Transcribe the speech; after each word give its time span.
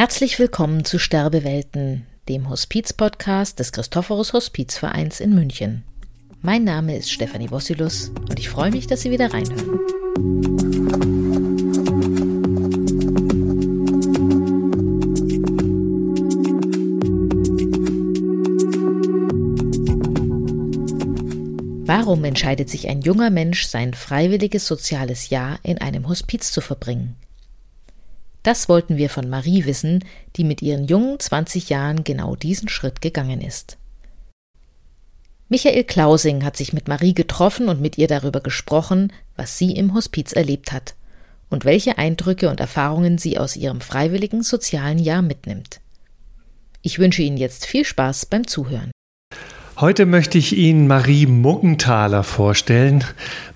Herzlich 0.00 0.38
willkommen 0.38 0.86
zu 0.86 0.98
Sterbewelten, 0.98 2.06
dem 2.26 2.48
Hospiz-Podcast 2.48 3.58
des 3.58 3.70
Christophorus 3.70 4.32
Hospizvereins 4.32 5.20
in 5.20 5.34
München. 5.34 5.84
Mein 6.40 6.64
Name 6.64 6.96
ist 6.96 7.12
Stefanie 7.12 7.50
Wossilus 7.50 8.10
und 8.30 8.38
ich 8.38 8.48
freue 8.48 8.70
mich, 8.70 8.86
dass 8.86 9.02
Sie 9.02 9.10
wieder 9.10 9.30
reinhören. 9.30 9.78
Warum 21.84 22.24
entscheidet 22.24 22.70
sich 22.70 22.88
ein 22.88 23.02
junger 23.02 23.28
Mensch, 23.28 23.66
sein 23.66 23.92
freiwilliges 23.92 24.66
soziales 24.66 25.28
Jahr 25.28 25.58
in 25.62 25.78
einem 25.78 26.08
Hospiz 26.08 26.52
zu 26.52 26.62
verbringen? 26.62 27.16
Das 28.42 28.68
wollten 28.68 28.96
wir 28.96 29.10
von 29.10 29.28
Marie 29.28 29.64
wissen, 29.66 30.04
die 30.36 30.44
mit 30.44 30.62
ihren 30.62 30.86
jungen 30.86 31.20
20 31.20 31.68
Jahren 31.68 32.04
genau 32.04 32.36
diesen 32.36 32.68
Schritt 32.68 33.02
gegangen 33.02 33.40
ist. 33.40 33.76
Michael 35.48 35.84
Klausing 35.84 36.44
hat 36.44 36.56
sich 36.56 36.72
mit 36.72 36.86
Marie 36.86 37.12
getroffen 37.12 37.68
und 37.68 37.80
mit 37.80 37.98
ihr 37.98 38.06
darüber 38.06 38.40
gesprochen, 38.40 39.12
was 39.36 39.58
sie 39.58 39.72
im 39.72 39.94
Hospiz 39.94 40.32
erlebt 40.32 40.70
hat 40.72 40.94
und 41.50 41.64
welche 41.64 41.98
Eindrücke 41.98 42.48
und 42.48 42.60
Erfahrungen 42.60 43.18
sie 43.18 43.36
aus 43.36 43.56
ihrem 43.56 43.80
freiwilligen 43.80 44.42
sozialen 44.42 44.98
Jahr 44.98 45.22
mitnimmt. 45.22 45.80
Ich 46.82 46.98
wünsche 46.98 47.22
Ihnen 47.22 47.36
jetzt 47.36 47.66
viel 47.66 47.84
Spaß 47.84 48.26
beim 48.26 48.46
Zuhören. 48.46 48.90
Heute 49.80 50.04
möchte 50.04 50.36
ich 50.36 50.54
Ihnen 50.58 50.88
Marie 50.88 51.24
Muggenthaler 51.24 52.22
vorstellen. 52.22 53.02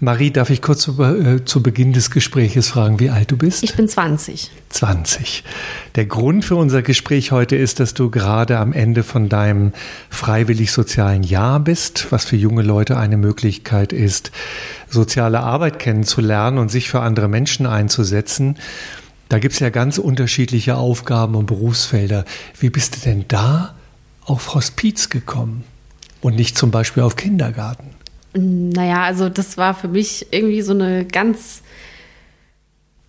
Marie, 0.01 0.30
darf 0.30 0.48
ich 0.48 0.62
kurz 0.62 0.80
zu, 0.80 1.02
äh, 1.02 1.45
zu, 1.45 1.62
Beginn 1.62 1.92
des 1.92 2.10
Gespräches 2.10 2.69
fragen, 2.69 2.98
wie 2.98 3.10
alt 3.10 3.30
du 3.30 3.37
bist? 3.37 3.62
Ich 3.62 3.74
bin 3.74 3.88
20. 3.88 4.50
20. 4.70 5.45
Der 5.97 6.06
Grund 6.06 6.42
für 6.42 6.56
unser 6.56 6.80
Gespräch 6.80 7.30
heute 7.30 7.56
ist, 7.56 7.78
dass 7.78 7.92
du 7.92 8.10
gerade 8.10 8.56
am 8.56 8.73
Ende 8.73 9.02
von 9.02 9.28
deinem 9.28 9.75
freiwillig 10.08 10.72
sozialen 10.72 11.25
Jahr 11.25 11.61
bist, 11.61 12.06
was 12.08 12.25
für 12.25 12.36
junge 12.36 12.62
Leute 12.62 12.97
eine 12.97 13.19
Möglichkeit 13.19 13.92
ist, 13.92 14.33
soziale 14.89 15.41
Arbeit 15.41 15.78
kennenzulernen 15.78 16.56
und 16.56 16.70
sich 16.70 16.89
für 16.89 17.00
andere 17.00 17.28
Menschen 17.28 17.67
einzusetzen. 17.67 18.56
Da 19.28 19.39
gibt 19.39 19.52
es 19.52 19.61
ja 19.61 19.69
ganz 19.69 19.98
unterschiedliche 19.98 20.77
Aufgaben 20.77 21.34
und 21.34 21.45
Berufsfelder. 21.45 22.25
Wie 22.58 22.70
bist 22.70 22.97
du 22.97 23.00
denn 23.00 23.27
da 23.28 23.75
auf 24.25 24.55
Hospiz 24.55 25.11
gekommen? 25.11 25.64
Und 26.25 26.36
nicht 26.36 26.56
zum 26.56 26.70
Beispiel 26.70 27.03
auf 27.03 27.17
Kindergarten? 27.17 27.91
Naja, 28.33 29.05
also 29.05 29.28
das 29.28 29.58
war 29.58 29.75
für 29.75 29.89
mich 29.89 30.27
irgendwie 30.30 30.62
so 30.62 30.72
eine 30.72 31.05
ganz 31.05 31.62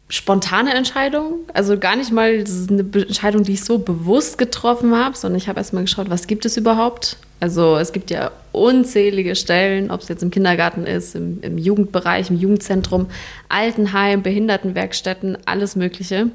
spontane 0.09 0.73
Entscheidung. 0.73 1.39
Also 1.53 1.79
gar 1.79 1.95
nicht 1.95 2.11
mal 2.11 2.43
eine 2.69 2.81
Entscheidung, 2.81 3.43
die 3.43 3.53
ich 3.53 3.63
so 3.63 3.79
bewusst 3.79 4.37
getroffen 4.37 4.95
habe, 4.95 5.15
sondern 5.15 5.37
ich 5.37 5.47
habe 5.47 5.59
erstmal 5.59 5.83
geschaut, 5.83 6.09
was 6.09 6.27
gibt 6.27 6.45
es 6.45 6.57
überhaupt? 6.57 7.17
Also 7.39 7.77
es 7.77 7.91
gibt 7.91 8.11
ja 8.11 8.31
unzählige 8.51 9.35
Stellen, 9.35 9.91
ob 9.91 10.01
es 10.01 10.09
jetzt 10.09 10.21
im 10.21 10.29
Kindergarten 10.29 10.85
ist, 10.85 11.15
im, 11.15 11.41
im 11.41 11.57
Jugendbereich, 11.57 12.29
im 12.29 12.37
Jugendzentrum, 12.37 13.07
Altenheim, 13.49 14.21
Behindertenwerkstätten, 14.23 15.37
alles 15.45 15.75
Mögliche. 15.75 16.27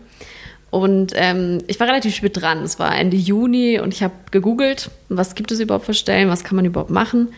Und 0.70 1.12
ähm, 1.16 1.58
ich 1.66 1.80
war 1.80 1.88
relativ 1.88 2.14
spät 2.14 2.40
dran. 2.40 2.62
Es 2.62 2.78
war 2.78 2.96
Ende 2.96 3.16
Juni 3.16 3.80
und 3.80 3.92
ich 3.92 4.02
habe 4.02 4.14
gegoogelt, 4.30 4.90
was 5.08 5.34
gibt 5.34 5.50
es 5.50 5.60
überhaupt 5.60 5.86
für 5.86 5.94
Stellen, 5.94 6.28
was 6.28 6.44
kann 6.44 6.56
man 6.56 6.64
überhaupt 6.64 6.90
machen. 6.90 7.28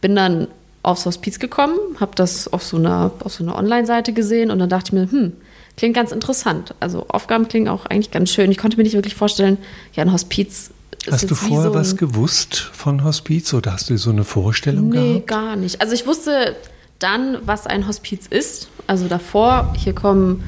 Bin 0.00 0.14
dann 0.14 0.48
aufs 0.82 1.06
Hospiz 1.06 1.38
gekommen, 1.38 1.78
habe 1.98 2.12
das 2.14 2.52
auf 2.52 2.62
so 2.62 2.76
einer, 2.76 3.10
auf 3.20 3.32
so 3.32 3.42
einer 3.42 3.56
Online-Seite 3.56 4.12
gesehen 4.12 4.50
und 4.50 4.58
dann 4.58 4.68
dachte 4.68 4.88
ich 4.88 4.92
mir, 4.92 5.10
hm, 5.10 5.32
klingt 5.78 5.94
ganz 5.94 6.12
interessant. 6.12 6.74
Also 6.78 7.06
Aufgaben 7.08 7.48
klingen 7.48 7.68
auch 7.68 7.86
eigentlich 7.86 8.10
ganz 8.10 8.30
schön. 8.30 8.50
Ich 8.50 8.58
konnte 8.58 8.76
mir 8.76 8.82
nicht 8.82 8.92
wirklich 8.92 9.14
vorstellen, 9.14 9.56
ja, 9.94 10.02
ein 10.02 10.12
Hospiz 10.12 10.70
Hast 11.10 11.30
du 11.30 11.34
vorher 11.34 11.70
so 11.70 11.74
was 11.74 11.96
gewusst 11.96 12.56
von 12.56 13.04
Hospiz 13.04 13.52
oder 13.52 13.72
hast 13.72 13.90
du 13.90 13.98
so 13.98 14.10
eine 14.10 14.24
Vorstellung 14.24 14.88
nee, 14.88 14.94
gehabt? 14.94 15.08
Nee, 15.08 15.22
gar 15.26 15.56
nicht. 15.56 15.80
Also 15.80 15.94
ich 15.94 16.06
wusste 16.06 16.56
dann, 16.98 17.38
was 17.44 17.66
ein 17.66 17.86
Hospiz 17.86 18.26
ist. 18.26 18.68
Also 18.86 19.08
davor, 19.08 19.74
hier 19.76 19.94
kommen 19.94 20.44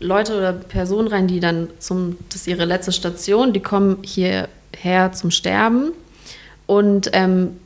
Leute 0.00 0.36
oder 0.36 0.52
Personen 0.52 1.08
rein, 1.08 1.26
die 1.26 1.40
dann 1.40 1.68
zum, 1.78 2.16
das 2.28 2.42
ist 2.42 2.46
ihre 2.46 2.64
letzte 2.64 2.92
Station, 2.92 3.52
die 3.52 3.60
kommen 3.60 3.98
hierher 4.02 5.12
zum 5.12 5.30
Sterben. 5.30 5.92
Und 6.66 7.10
ähm, 7.12 7.56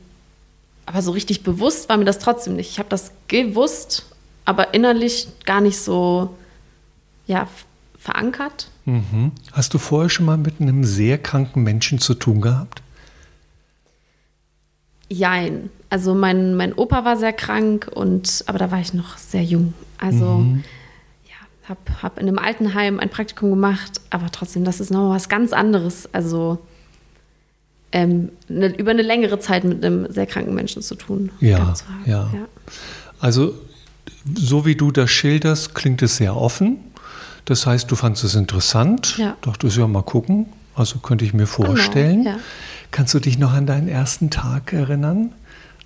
aber 0.85 1.01
so 1.01 1.11
richtig 1.11 1.43
bewusst 1.43 1.89
war 1.89 1.97
mir 1.97 2.05
das 2.05 2.19
trotzdem 2.19 2.55
nicht. 2.55 2.69
Ich 2.69 2.79
habe 2.79 2.89
das 2.89 3.11
gewusst, 3.27 4.05
aber 4.45 4.73
innerlich 4.73 5.27
gar 5.45 5.61
nicht 5.61 5.79
so 5.79 6.35
ja, 7.25 7.47
verankert. 7.97 8.67
Mhm. 8.85 9.31
Hast 9.53 9.73
du 9.73 9.77
vorher 9.77 10.09
schon 10.09 10.25
mal 10.25 10.37
mit 10.37 10.59
einem 10.59 10.83
sehr 10.83 11.17
kranken 11.17 11.63
Menschen 11.63 11.99
zu 11.99 12.15
tun 12.15 12.41
gehabt? 12.41 12.81
Jein. 15.09 15.69
Also 15.89 16.15
mein, 16.15 16.55
mein 16.55 16.73
Opa 16.73 17.05
war 17.05 17.15
sehr 17.15 17.33
krank 17.33 17.89
und 17.93 18.43
aber 18.47 18.57
da 18.57 18.71
war 18.71 18.79
ich 18.79 18.93
noch 18.93 19.17
sehr 19.17 19.43
jung. 19.43 19.73
Also 19.99 20.25
mhm 20.25 20.63
habe 21.67 21.79
hab 22.01 22.19
in 22.19 22.27
einem 22.27 22.39
Altenheim 22.39 22.99
ein 22.99 23.09
Praktikum 23.09 23.49
gemacht, 23.49 24.01
aber 24.09 24.31
trotzdem, 24.31 24.63
das 24.65 24.79
ist 24.79 24.91
noch 24.91 25.09
was 25.09 25.29
ganz 25.29 25.53
anderes. 25.53 26.09
Also 26.13 26.59
ähm, 27.91 28.29
ne, 28.49 28.75
über 28.75 28.91
eine 28.91 29.01
längere 29.01 29.39
Zeit 29.39 29.63
mit 29.63 29.83
einem 29.83 30.11
sehr 30.11 30.25
kranken 30.25 30.53
Menschen 30.53 30.81
zu 30.81 30.95
tun. 30.95 31.31
Ja, 31.39 31.73
ja, 32.05 32.29
ja. 32.33 32.47
Also 33.19 33.53
so 34.35 34.65
wie 34.65 34.75
du 34.75 34.91
das 34.91 35.09
schilderst, 35.11 35.75
klingt 35.75 36.01
es 36.01 36.17
sehr 36.17 36.35
offen. 36.35 36.77
Das 37.45 37.65
heißt, 37.65 37.89
du 37.91 37.95
fandest 37.95 38.23
es 38.23 38.35
interessant. 38.35 39.17
Ja. 39.17 39.37
Dachtest 39.41 39.77
ja 39.77 39.87
mal 39.87 40.03
gucken. 40.03 40.47
Also 40.75 40.99
könnte 40.99 41.23
ich 41.23 41.33
mir 41.33 41.45
genau, 41.45 41.67
vorstellen. 41.67 42.23
Genau, 42.23 42.37
ja. 42.37 42.43
Kannst 42.91 43.13
du 43.13 43.19
dich 43.19 43.37
noch 43.37 43.53
an 43.53 43.65
deinen 43.65 43.87
ersten 43.87 44.29
Tag 44.29 44.73
erinnern? 44.73 45.33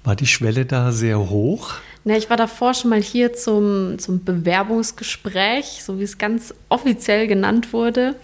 War 0.03 0.15
die 0.15 0.27
Schwelle 0.27 0.65
da 0.65 0.91
sehr 0.91 1.19
hoch? 1.29 1.73
Na, 2.07 2.15
ich 2.15 2.29
war 2.29 2.37
davor 2.37 2.73
schon 2.73 2.89
mal 2.89 3.01
hier 3.01 3.33
zum, 3.33 3.99
zum 3.99 4.23
Bewerbungsgespräch, 4.23 5.83
so 5.83 5.99
wie 5.99 6.03
es 6.03 6.17
ganz 6.17 6.53
offiziell 6.69 7.27
genannt 7.27 7.73
wurde. 7.73 8.15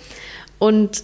Und 0.57 1.03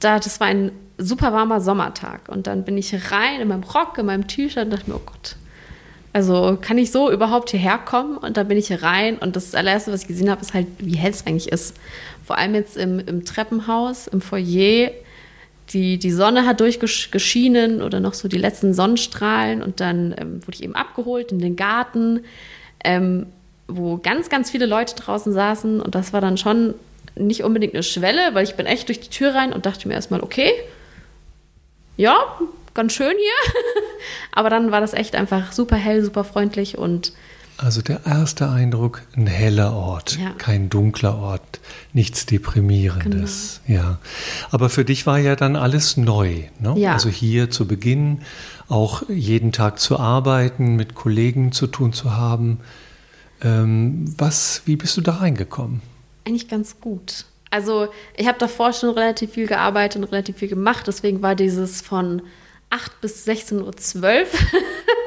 da, 0.00 0.18
das 0.18 0.40
war 0.40 0.48
ein 0.48 0.72
super 0.98 1.32
warmer 1.32 1.60
Sommertag. 1.60 2.28
Und 2.30 2.48
dann 2.48 2.64
bin 2.64 2.76
ich 2.76 3.12
rein 3.12 3.40
in 3.40 3.46
meinem 3.46 3.62
Rock, 3.62 3.96
in 3.96 4.06
meinem 4.06 4.26
T-Shirt 4.26 4.64
und 4.64 4.70
dachte 4.72 4.90
mir, 4.90 4.96
oh 4.96 5.02
Gott, 5.06 5.36
also 6.12 6.58
kann 6.60 6.78
ich 6.78 6.90
so 6.90 7.12
überhaupt 7.12 7.50
hierher 7.50 7.78
kommen? 7.78 8.18
Und 8.18 8.36
dann 8.36 8.48
bin 8.48 8.58
ich 8.58 8.66
hier 8.66 8.82
rein 8.82 9.16
und 9.16 9.36
das 9.36 9.54
allererste, 9.54 9.92
was 9.92 10.02
ich 10.02 10.08
gesehen 10.08 10.30
habe, 10.30 10.40
ist 10.40 10.54
halt, 10.54 10.66
wie 10.78 10.96
hell 10.96 11.12
es 11.12 11.28
eigentlich 11.28 11.52
ist. 11.52 11.76
Vor 12.24 12.38
allem 12.38 12.56
jetzt 12.56 12.76
im, 12.76 12.98
im 12.98 13.24
Treppenhaus, 13.24 14.08
im 14.08 14.20
Foyer 14.20 14.90
die, 15.72 15.98
die 15.98 16.10
Sonne 16.10 16.46
hat 16.46 16.60
durchgeschienen 16.60 17.82
oder 17.82 18.00
noch 18.00 18.14
so 18.14 18.28
die 18.28 18.38
letzten 18.38 18.74
Sonnenstrahlen 18.74 19.62
und 19.62 19.80
dann 19.80 20.14
ähm, 20.18 20.46
wurde 20.46 20.56
ich 20.56 20.62
eben 20.62 20.74
abgeholt 20.74 21.32
in 21.32 21.38
den 21.38 21.56
Garten, 21.56 22.24
ähm, 22.84 23.26
wo 23.66 23.98
ganz, 23.98 24.30
ganz 24.30 24.50
viele 24.50 24.66
Leute 24.66 24.94
draußen 24.94 25.32
saßen 25.32 25.80
und 25.80 25.94
das 25.94 26.12
war 26.12 26.20
dann 26.20 26.38
schon 26.38 26.74
nicht 27.16 27.42
unbedingt 27.42 27.74
eine 27.74 27.82
Schwelle, 27.82 28.34
weil 28.34 28.44
ich 28.44 28.54
bin 28.54 28.66
echt 28.66 28.88
durch 28.88 29.00
die 29.00 29.10
Tür 29.10 29.34
rein 29.34 29.52
und 29.52 29.66
dachte 29.66 29.88
mir 29.88 29.94
erstmal, 29.94 30.22
okay, 30.22 30.52
ja, 31.96 32.16
ganz 32.74 32.92
schön 32.92 33.14
hier. 33.16 33.52
Aber 34.32 34.50
dann 34.50 34.70
war 34.70 34.80
das 34.80 34.94
echt 34.94 35.16
einfach 35.16 35.52
super 35.52 35.76
hell, 35.76 36.02
super 36.02 36.24
freundlich 36.24 36.78
und 36.78 37.12
also 37.58 37.82
der 37.82 38.06
erste 38.06 38.48
Eindruck, 38.48 39.02
ein 39.16 39.26
heller 39.26 39.74
Ort, 39.74 40.16
ja. 40.16 40.30
kein 40.38 40.70
dunkler 40.70 41.18
Ort, 41.18 41.60
nichts 41.92 42.24
Deprimierendes. 42.24 43.60
Genau. 43.66 43.80
Ja. 43.80 43.98
Aber 44.50 44.70
für 44.70 44.84
dich 44.84 45.06
war 45.06 45.18
ja 45.18 45.34
dann 45.34 45.56
alles 45.56 45.96
neu. 45.96 46.44
Ne? 46.60 46.74
Ja. 46.76 46.92
Also 46.92 47.08
hier 47.08 47.50
zu 47.50 47.66
Beginn 47.66 48.22
auch 48.68 49.02
jeden 49.08 49.50
Tag 49.50 49.80
zu 49.80 49.98
arbeiten, 49.98 50.76
mit 50.76 50.94
Kollegen 50.94 51.50
zu 51.50 51.66
tun 51.66 51.92
zu 51.92 52.14
haben. 52.14 52.60
Ähm, 53.42 54.04
was, 54.16 54.62
wie 54.64 54.76
bist 54.76 54.96
du 54.96 55.00
da 55.00 55.16
reingekommen? 55.16 55.82
Eigentlich 56.24 56.48
ganz 56.48 56.80
gut. 56.80 57.24
Also 57.50 57.88
ich 58.16 58.28
habe 58.28 58.38
davor 58.38 58.72
schon 58.72 58.90
relativ 58.90 59.32
viel 59.32 59.48
gearbeitet 59.48 60.02
und 60.02 60.12
relativ 60.12 60.36
viel 60.36 60.48
gemacht. 60.48 60.86
Deswegen 60.86 61.22
war 61.22 61.34
dieses 61.34 61.80
von 61.80 62.22
8 62.70 63.00
bis 63.00 63.26
16.12 63.26 63.62
Uhr 63.64 63.72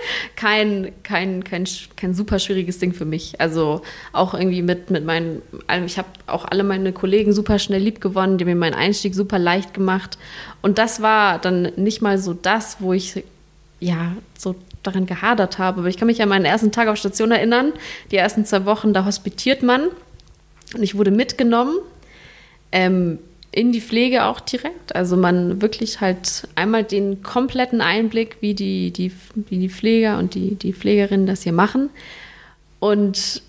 kein, 0.36 0.92
kein, 1.04 1.44
kein, 1.44 1.66
kein 1.96 2.14
super 2.14 2.40
schwieriges 2.40 2.80
Ding 2.80 2.94
für 2.94 3.06
mich. 3.06 3.40
Also 3.40 3.82
auch 4.14 4.34
irgendwie 4.34 4.62
mit, 4.62 4.90
mit 4.90 5.06
meinen, 5.06 5.42
ich 5.86 5.98
habe 5.98 6.10
auch 6.28 6.46
alle 6.46 6.64
meine 6.64 6.94
Kollegen 6.94 7.34
super 7.34 7.60
schnell 7.60 7.82
lieb 7.82 8.02
gewonnen, 8.02 8.38
die 8.38 8.46
mir 8.46 8.56
meinen 8.56 8.76
Einstieg 8.76 9.16
super 9.16 9.40
leicht 9.40 9.74
gemacht. 9.74 10.18
Und 10.62 10.78
das 10.78 11.02
war 11.02 11.40
dann 11.40 11.72
nicht 11.76 12.02
mal 12.02 12.18
so 12.18 12.34
das, 12.34 12.78
wo 12.80 12.94
ich 12.94 13.24
ja 13.80 14.14
so 14.38 14.56
daran 14.84 15.06
gehadert 15.06 15.58
habe. 15.58 15.80
Aber 15.82 15.90
ich 15.90 15.98
kann 15.98 16.08
mich 16.08 16.22
an 16.22 16.30
meinen 16.30 16.46
ersten 16.46 16.72
Tag 16.72 16.88
auf 16.88 16.98
Station 16.98 17.32
erinnern. 17.32 17.74
Die 18.12 18.18
ersten 18.18 18.46
zwei 18.46 18.66
Wochen, 18.66 18.94
da 18.94 19.06
hospitiert 19.06 19.64
man. 19.64 19.88
Und 20.76 20.84
ich 20.84 20.98
wurde 20.98 21.12
mitgenommen. 21.12 21.78
Ähm, 22.72 23.20
in 23.52 23.72
die 23.72 23.82
Pflege 23.82 24.26
auch 24.26 24.40
direkt. 24.40 24.96
Also 24.96 25.18
man 25.18 25.62
wirklich 25.62 26.00
halt 26.00 26.48
einmal 26.56 26.84
den 26.84 27.22
kompletten 27.22 27.82
Einblick, 27.82 28.38
wie 28.40 28.54
die, 28.54 28.92
die, 28.92 29.12
wie 29.36 29.60
die 29.60 29.70
Pfleger 29.70 30.18
und 30.18 30.36
die, 30.36 30.56
die 30.56 30.74
Pflegerinnen 30.74 31.28
das 31.28 31.44
hier 31.44 31.54
machen. 31.54 31.90
Und 32.80 33.42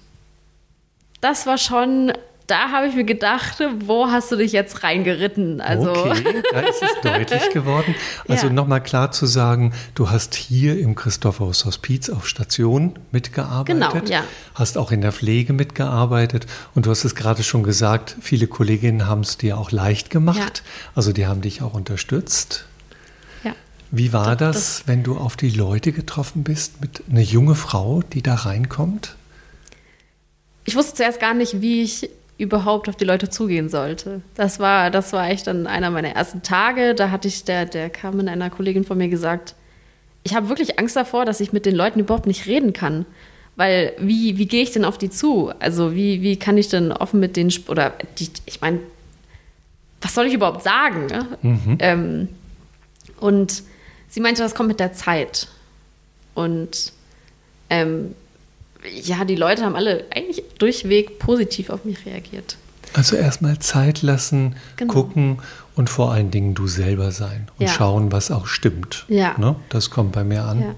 das 1.21 1.47
war 1.47 1.57
schon, 1.57 2.13
da 2.53 2.71
habe 2.71 2.87
ich 2.87 2.95
mir 2.95 3.05
gedacht, 3.05 3.63
wo 3.87 4.11
hast 4.11 4.31
du 4.31 4.37
dich 4.37 4.53
jetzt 4.53 4.83
reingeritten? 4.83 5.63
Also 5.63 5.91
okay, 5.91 6.43
da 6.53 6.61
ist 6.61 6.83
es 6.83 6.91
deutlich 7.03 7.49
geworden. 7.51 7.95
Also 8.29 8.49
ja. 8.49 8.53
nochmal 8.53 8.83
klar 8.83 9.11
zu 9.11 9.25
sagen, 9.25 9.73
du 9.95 10.11
hast 10.11 10.35
hier 10.35 10.79
im 10.79 10.95
Christophorus 10.95 11.65
Hospiz 11.65 12.11
auf 12.11 12.29
Station 12.29 12.99
mitgearbeitet, 13.11 14.05
genau, 14.05 14.07
ja. 14.07 14.23
hast 14.55 14.77
auch 14.77 14.93
in 14.93 15.01
der 15.01 15.13
Pflege 15.13 15.55
mitgearbeitet 15.55 16.47
und 16.75 16.85
du 16.85 16.91
hast 16.91 17.05
es 17.05 17.15
gerade 17.15 17.43
schon 17.43 17.63
gesagt, 17.63 18.17
viele 18.21 18.47
Kolleginnen 18.47 19.07
haben 19.07 19.23
es 19.23 19.39
dir 19.39 19.57
auch 19.57 19.71
leicht 19.71 20.11
gemacht. 20.11 20.39
Ja. 20.39 20.93
Also 20.95 21.13
die 21.13 21.27
haben 21.27 21.41
dich 21.41 21.63
auch 21.63 21.73
unterstützt. 21.73 22.67
Wie 23.95 24.15
war 24.15 24.37
das, 24.37 24.57
das, 24.57 24.89
wenn 24.89 25.03
du 25.03 25.19
auf 25.19 25.37
die 25.37 25.51
Leute 25.51 25.93
getroffen 25.93 26.45
bist 26.45 26.81
mit 26.81 27.03
einer 27.11 27.21
junge 27.21 27.55
Frau, 27.55 28.01
die 28.01 28.23
da 28.23 28.35
reinkommt? 28.37 29.17
Ich 30.65 30.77
wusste 30.77 30.95
zuerst 30.95 31.21
gar 31.21 31.35
nicht, 31.35 31.61
wie 31.61 31.83
ich 31.83 32.09
überhaupt 32.39 32.89
auf 32.89 32.97
die 32.97 33.05
Leute 33.05 33.29
zugehen 33.29 33.69
sollte. 33.69 34.23
Das 34.35 34.59
war, 34.59 34.91
das 34.91 35.13
war 35.13 35.29
echt 35.29 35.47
dann 35.47 35.67
einer 35.67 35.91
meiner 35.91 36.11
ersten 36.11 36.43
Tage. 36.43 36.95
Da 36.95 37.11
hatte 37.11 37.29
ich, 37.29 37.45
der, 37.45 37.67
der 37.67 37.91
kam 37.91 38.19
in 38.21 38.29
einer 38.29 38.51
Kollegin 38.51 38.85
von 38.85 38.99
mir 38.99 39.09
gesagt, 39.09 39.55
ich 40.25 40.35
habe 40.35 40.49
wirklich 40.49 40.79
Angst 40.79 40.97
davor, 40.97 41.25
dass 41.25 41.41
ich 41.41 41.53
mit 41.53 41.67
den 41.67 41.75
Leuten 41.75 42.01
überhaupt 42.01 42.27
nicht 42.27 42.47
reden 42.47 42.73
kann. 42.73 43.07
Weil 43.55 43.93
wie, 43.99 44.39
wie 44.39 44.47
gehe 44.47 44.63
ich 44.63 44.71
denn 44.71 44.85
auf 44.85 44.99
die 44.99 45.11
zu? 45.11 45.53
Also 45.59 45.95
wie, 45.95 46.23
wie 46.23 46.39
kann 46.39 46.57
ich 46.57 46.69
denn 46.69 46.91
offen 46.91 47.21
mit 47.21 47.37
denen, 47.37 47.53
oder 47.69 47.93
die, 48.19 48.31
ich 48.47 48.61
meine, 48.61 48.81
was 50.01 50.15
soll 50.15 50.27
ich 50.27 50.35
überhaupt 50.35 50.63
sagen? 50.63 51.07
Ne? 51.07 51.27
Mhm. 51.43 51.77
Ähm, 51.79 52.29
und 53.21 53.63
sie 54.09 54.21
meinte, 54.21 54.43
das 54.43 54.55
kommt 54.55 54.69
mit 54.69 54.81
der 54.81 54.95
Zeit. 54.95 55.49
Und 56.35 56.93
ähm, 57.69 58.15
ja, 58.91 59.25
die 59.25 59.37
Leute 59.37 59.65
haben 59.65 59.77
alle 59.77 60.05
eigentlich 60.15 60.43
durchweg 60.59 61.19
positiv 61.19 61.71
auf 61.71 61.85
mich 61.85 62.05
reagiert. 62.07 62.57
Also 62.95 63.17
erstmal 63.17 63.59
Zeit 63.59 64.03
lassen, 64.03 64.57
genau. 64.77 64.93
gucken 64.93 65.39
und 65.77 65.89
vor 65.89 66.13
allen 66.13 66.31
Dingen 66.31 66.55
du 66.55 66.67
selber 66.67 67.11
sein 67.11 67.49
und 67.59 67.67
ja. 67.67 67.73
schauen, 67.73 68.13
was 68.13 68.31
auch 68.31 68.47
stimmt. 68.47 69.07
Ja. 69.09 69.37
Ne? 69.39 69.57
Das 69.71 69.91
kommt 69.91 70.13
bei 70.13 70.25
mir 70.25 70.45
an. 70.45 70.61
Ja. 70.61 70.75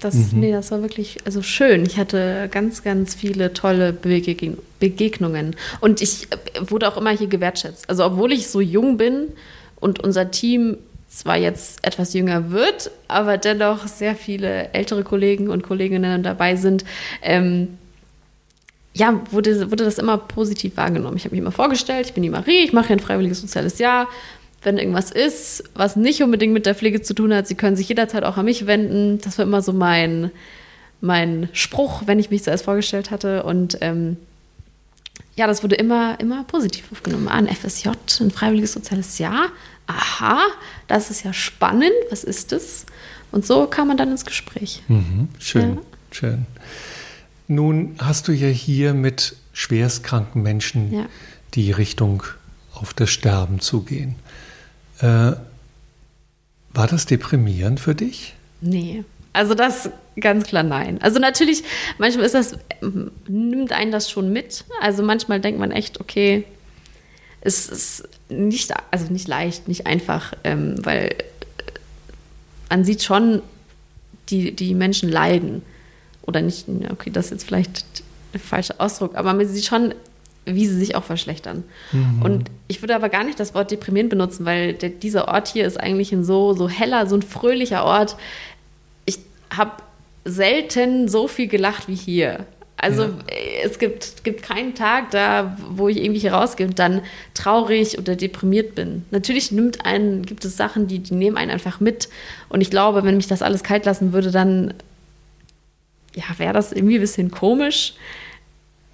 Das, 0.00 0.14
mhm. 0.14 0.40
Nee, 0.40 0.52
das 0.52 0.70
war 0.70 0.82
wirklich 0.82 1.18
also 1.24 1.42
schön. 1.42 1.84
Ich 1.86 1.96
hatte 1.96 2.48
ganz, 2.50 2.82
ganz 2.82 3.14
viele 3.14 3.52
tolle 3.54 3.92
Begegnungen. 3.92 5.56
Und 5.80 6.02
ich 6.02 6.28
äh, 6.30 6.36
wurde 6.70 6.88
auch 6.88 6.96
immer 6.98 7.10
hier 7.10 7.28
gewertschätzt. 7.28 7.88
Also 7.88 8.04
obwohl 8.04 8.32
ich 8.32 8.48
so 8.48 8.60
jung 8.60 8.98
bin 8.98 9.28
und 9.80 10.00
unser 10.00 10.30
Team 10.30 10.76
zwar 11.08 11.36
jetzt 11.36 11.84
etwas 11.84 12.12
jünger 12.14 12.50
wird, 12.50 12.90
aber 13.08 13.38
dennoch 13.38 13.86
sehr 13.86 14.14
viele 14.14 14.72
ältere 14.72 15.02
Kollegen 15.02 15.48
und 15.48 15.62
Kolleginnen 15.62 16.22
dabei 16.22 16.56
sind, 16.56 16.84
ähm, 17.22 17.78
ja, 18.92 19.20
wurde, 19.30 19.70
wurde 19.70 19.84
das 19.84 19.98
immer 19.98 20.16
positiv 20.16 20.76
wahrgenommen. 20.76 21.16
Ich 21.16 21.24
habe 21.24 21.34
mich 21.34 21.42
immer 21.42 21.52
vorgestellt, 21.52 22.06
ich 22.06 22.14
bin 22.14 22.22
die 22.22 22.30
Marie, 22.30 22.64
ich 22.64 22.72
mache 22.72 22.88
hier 22.88 22.96
ein 22.96 23.00
freiwilliges 23.00 23.40
soziales 23.40 23.78
Jahr. 23.78 24.08
Wenn 24.62 24.78
irgendwas 24.78 25.10
ist, 25.10 25.64
was 25.74 25.96
nicht 25.96 26.22
unbedingt 26.22 26.54
mit 26.54 26.66
der 26.66 26.74
Pflege 26.74 27.02
zu 27.02 27.14
tun 27.14 27.32
hat, 27.32 27.46
Sie 27.46 27.54
können 27.54 27.76
sich 27.76 27.88
jederzeit 27.88 28.24
auch 28.24 28.38
an 28.38 28.46
mich 28.46 28.66
wenden. 28.66 29.20
Das 29.20 29.38
war 29.38 29.44
immer 29.44 29.60
so 29.60 29.72
mein, 29.72 30.30
mein 31.00 31.48
Spruch, 31.52 32.04
wenn 32.06 32.18
ich 32.18 32.30
mich 32.30 32.42
zuerst 32.42 32.64
vorgestellt 32.64 33.10
hatte. 33.10 33.42
Und 33.42 33.78
ähm, 33.82 34.16
ja, 35.36 35.46
das 35.46 35.62
wurde 35.62 35.76
immer, 35.76 36.18
immer 36.20 36.44
positiv 36.44 36.90
aufgenommen. 36.92 37.28
Ah, 37.28 37.34
ein 37.34 37.48
FSJ, 37.48 37.90
ein 38.20 38.30
freiwilliges 38.30 38.72
soziales 38.72 39.18
Jahr 39.18 39.50
aha, 39.86 40.46
das 40.88 41.10
ist 41.10 41.24
ja 41.24 41.32
spannend, 41.32 41.92
was 42.10 42.24
ist 42.24 42.52
das? 42.52 42.86
Und 43.32 43.46
so 43.46 43.66
kam 43.66 43.88
man 43.88 43.96
dann 43.96 44.10
ins 44.10 44.24
Gespräch. 44.24 44.82
Mhm, 44.88 45.28
schön, 45.38 45.76
ja. 45.76 45.82
schön. 46.10 46.46
Nun 47.48 47.94
hast 47.98 48.28
du 48.28 48.32
ja 48.32 48.48
hier 48.48 48.94
mit 48.94 49.36
schwerstkranken 49.52 50.42
Menschen 50.42 50.92
ja. 50.92 51.06
die 51.54 51.70
Richtung 51.70 52.22
auf 52.74 52.94
das 52.94 53.10
Sterben 53.10 53.60
zugehen. 53.60 54.16
Äh, 54.98 55.32
war 56.72 56.86
das 56.88 57.06
deprimierend 57.06 57.80
für 57.80 57.94
dich? 57.94 58.34
Nee. 58.60 59.04
Also 59.36 59.54
das 59.54 59.90
ganz 60.18 60.44
klar 60.44 60.62
nein. 60.62 60.98
Also 61.02 61.18
natürlich, 61.18 61.62
manchmal 61.98 62.26
ist 62.26 62.34
das, 62.34 62.56
nimmt 63.28 63.72
einen 63.72 63.92
das 63.92 64.10
schon 64.10 64.32
mit. 64.32 64.64
Also 64.80 65.02
manchmal 65.02 65.40
denkt 65.40 65.60
man 65.60 65.70
echt, 65.70 66.00
okay, 66.00 66.44
es 67.42 67.68
ist 67.68 68.08
nicht, 68.28 68.72
also 68.90 69.12
nicht 69.12 69.28
leicht, 69.28 69.68
nicht 69.68 69.86
einfach, 69.86 70.32
ähm, 70.42 70.74
weil 70.84 71.14
man 72.70 72.84
sieht 72.84 73.02
schon, 73.02 73.42
die, 74.28 74.52
die 74.52 74.74
Menschen 74.74 75.08
leiden. 75.08 75.62
Oder 76.22 76.42
nicht, 76.42 76.66
okay, 76.90 77.10
das 77.10 77.26
ist 77.26 77.30
jetzt 77.30 77.44
vielleicht 77.44 77.84
der 78.32 78.40
falsche 78.40 78.80
Ausdruck, 78.80 79.14
aber 79.14 79.32
man 79.34 79.46
sieht 79.46 79.64
schon, 79.64 79.94
wie 80.44 80.66
sie 80.66 80.76
sich 80.76 80.94
auch 80.96 81.04
verschlechtern. 81.04 81.64
Mhm. 81.92 82.22
Und 82.22 82.50
ich 82.68 82.82
würde 82.82 82.94
aber 82.96 83.08
gar 83.08 83.24
nicht 83.24 83.38
das 83.38 83.54
Wort 83.54 83.70
deprimierend 83.70 84.10
benutzen, 84.10 84.44
weil 84.44 84.74
der, 84.74 84.90
dieser 84.90 85.28
Ort 85.28 85.48
hier 85.48 85.66
ist 85.66 85.78
eigentlich 85.78 86.12
ein 86.12 86.24
so, 86.24 86.52
so 86.52 86.68
heller, 86.68 87.06
so 87.06 87.16
ein 87.16 87.22
fröhlicher 87.22 87.84
Ort. 87.84 88.16
Ich 89.56 89.58
habe 89.58 89.82
selten 90.26 91.08
so 91.08 91.28
viel 91.28 91.48
gelacht 91.48 91.88
wie 91.88 91.94
hier. 91.94 92.44
Also 92.76 93.04
ja. 93.04 93.10
es 93.64 93.78
gibt, 93.78 94.22
gibt 94.22 94.42
keinen 94.42 94.74
Tag 94.74 95.10
da, 95.12 95.56
wo 95.70 95.88
ich 95.88 95.96
irgendwie 95.96 96.20
hier 96.20 96.34
rausgehe 96.34 96.66
und 96.66 96.78
dann 96.78 97.00
traurig 97.32 97.98
oder 97.98 98.16
deprimiert 98.16 98.74
bin. 98.74 99.06
Natürlich 99.12 99.50
nimmt 99.52 99.86
einen, 99.86 100.26
gibt 100.26 100.44
es 100.44 100.58
Sachen, 100.58 100.88
die, 100.88 100.98
die 100.98 101.14
nehmen 101.14 101.38
einen 101.38 101.50
einfach 101.50 101.80
mit. 101.80 102.10
Und 102.50 102.60
ich 102.60 102.70
glaube, 102.70 103.02
wenn 103.02 103.16
mich 103.16 103.28
das 103.28 103.40
alles 103.40 103.62
kalt 103.62 103.86
lassen 103.86 104.12
würde, 104.12 104.30
dann 104.30 104.74
ja, 106.14 106.24
wäre 106.36 106.52
das 106.52 106.72
irgendwie 106.72 106.96
ein 106.96 107.00
bisschen 107.00 107.30
komisch. 107.30 107.94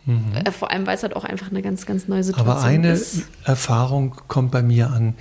Mhm. 0.05 0.33
Äh, 0.45 0.53
vor 0.53 0.71
allem, 0.71 0.87
weil 0.87 0.95
es 0.95 1.03
halt 1.03 1.17
auch 1.17 1.25
einfach 1.25 1.51
eine 1.51 1.63
ganz, 1.63 1.87
ganz 1.87 2.07
neue 2.07 2.23
Situation 2.23 2.55
ist. 2.57 2.63
Aber 2.63 2.69
eine 2.69 2.93
ist. 2.93 3.25
Erfahrung 3.43 4.15
kommt 4.29 4.53
bei 4.53 4.63
mir 4.63 4.91
an, 4.91 5.15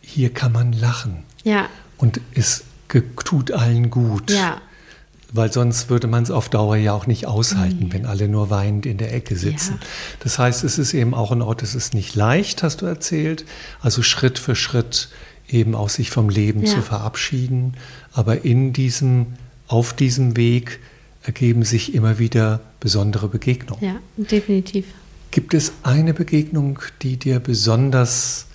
hier 0.00 0.34
kann 0.34 0.50
man 0.50 0.72
lachen. 0.72 1.22
Ja. 1.44 1.68
Und 1.98 2.20
es 2.34 2.64
tut 3.24 3.52
allen 3.52 3.90
gut. 3.90 4.32
Ja. 4.32 4.60
Weil 5.30 5.52
sonst 5.52 5.90
würde 5.90 6.06
man 6.06 6.22
es 6.22 6.30
auf 6.30 6.48
Dauer 6.48 6.76
ja 6.76 6.94
auch 6.94 7.06
nicht 7.06 7.26
aushalten, 7.26 7.86
mhm. 7.86 7.92
wenn 7.92 8.06
alle 8.06 8.28
nur 8.28 8.48
weinend 8.48 8.86
in 8.86 8.96
der 8.96 9.12
Ecke 9.12 9.36
sitzen. 9.36 9.74
Ja. 9.80 9.86
Das 10.20 10.38
heißt, 10.38 10.64
es 10.64 10.78
ist 10.78 10.94
eben 10.94 11.12
auch 11.12 11.32
ein 11.32 11.42
Ort, 11.42 11.62
es 11.62 11.74
ist 11.74 11.92
nicht 11.92 12.14
leicht, 12.14 12.62
hast 12.62 12.80
du 12.80 12.86
erzählt. 12.86 13.44
Also 13.80 14.02
Schritt 14.02 14.38
für 14.38 14.56
Schritt 14.56 15.10
eben 15.50 15.74
auch 15.74 15.90
sich 15.90 16.10
vom 16.10 16.30
Leben 16.30 16.64
ja. 16.64 16.74
zu 16.74 16.82
verabschieden. 16.82 17.74
Aber 18.12 18.44
in 18.44 18.72
diesem, 18.72 19.26
auf 19.66 19.92
diesem 19.92 20.36
Weg 20.36 20.80
ergeben 21.22 21.62
sich 21.62 21.94
immer 21.94 22.18
wieder 22.18 22.60
besondere 22.80 23.28
Begegnungen. 23.28 23.84
Ja, 23.84 23.96
definitiv. 24.16 24.86
Gibt 25.30 25.52
es 25.52 25.72
eine 25.82 26.14
Begegnung, 26.14 26.78
die 27.02 27.18
dir 27.18 27.38
besonders 27.38 28.46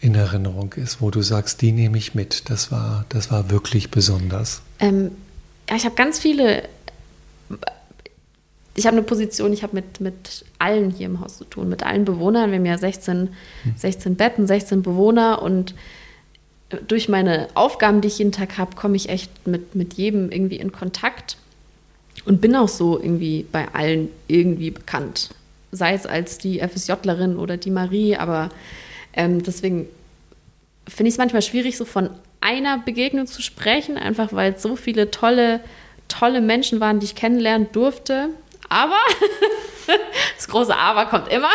in 0.00 0.14
Erinnerung 0.14 0.72
ist, 0.74 1.00
wo 1.00 1.10
du 1.10 1.22
sagst, 1.22 1.62
die 1.62 1.72
nehme 1.72 1.98
ich 1.98 2.14
mit, 2.14 2.48
das 2.50 2.70
war, 2.70 3.06
das 3.08 3.30
war 3.30 3.50
wirklich 3.50 3.90
besonders? 3.90 4.62
Ähm, 4.78 5.12
ja, 5.68 5.76
ich 5.76 5.84
habe 5.84 5.94
ganz 5.94 6.18
viele. 6.18 6.68
Ich 8.74 8.86
habe 8.86 8.96
eine 8.96 9.04
Position, 9.04 9.52
ich 9.52 9.62
habe 9.62 9.74
mit, 9.74 10.00
mit 10.00 10.46
allen 10.58 10.90
hier 10.90 11.06
im 11.06 11.20
Haus 11.20 11.36
zu 11.36 11.44
tun, 11.44 11.68
mit 11.68 11.82
allen 11.82 12.06
Bewohnern. 12.06 12.50
Wir 12.50 12.58
haben 12.58 12.64
ja 12.64 12.78
16, 12.78 13.28
16 13.76 14.12
hm. 14.12 14.16
Betten, 14.16 14.46
16 14.46 14.82
Bewohner 14.82 15.42
und 15.42 15.74
durch 16.88 17.08
meine 17.08 17.48
Aufgaben, 17.54 18.00
die 18.00 18.08
ich 18.08 18.18
jeden 18.18 18.32
Tag 18.32 18.58
habe, 18.58 18.76
komme 18.76 18.96
ich 18.96 19.08
echt 19.08 19.46
mit, 19.46 19.74
mit 19.74 19.94
jedem 19.94 20.30
irgendwie 20.30 20.56
in 20.56 20.72
Kontakt 20.72 21.36
und 22.24 22.40
bin 22.40 22.56
auch 22.56 22.68
so 22.68 22.98
irgendwie 22.98 23.46
bei 23.50 23.68
allen 23.74 24.08
irgendwie 24.28 24.70
bekannt. 24.70 25.30
Sei 25.70 25.94
es 25.94 26.06
als 26.06 26.38
die 26.38 26.60
FSJlerin 26.60 27.36
oder 27.36 27.56
die 27.56 27.70
Marie, 27.70 28.16
aber 28.16 28.50
ähm, 29.14 29.42
deswegen 29.42 29.86
finde 30.88 31.08
ich 31.08 31.14
es 31.14 31.18
manchmal 31.18 31.42
schwierig, 31.42 31.76
so 31.76 31.84
von 31.84 32.10
einer 32.52 32.78
Begegnung 32.78 33.26
zu 33.26 33.42
sprechen, 33.42 33.96
einfach 33.96 34.32
weil 34.32 34.54
es 34.54 34.62
so 34.62 34.76
viele 34.76 35.10
tolle, 35.10 35.60
tolle 36.08 36.40
Menschen 36.40 36.80
waren, 36.80 37.00
die 37.00 37.06
ich 37.06 37.14
kennenlernen 37.14 37.68
durfte. 37.72 38.28
Aber, 38.68 38.98
das 40.36 40.48
große 40.48 40.74
Aber 40.74 41.06
kommt 41.06 41.28
immer. 41.28 41.50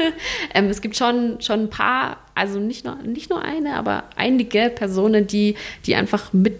ähm, 0.54 0.66
es 0.66 0.80
gibt 0.80 0.96
schon, 0.96 1.40
schon 1.40 1.60
ein 1.60 1.70
paar, 1.70 2.18
also 2.34 2.58
nicht 2.58 2.84
nur, 2.84 2.96
nicht 2.96 3.30
nur 3.30 3.42
eine, 3.42 3.76
aber 3.76 4.04
einige 4.16 4.70
Personen, 4.70 5.26
die, 5.26 5.56
die 5.86 5.94
einfach 5.94 6.32
mit 6.32 6.58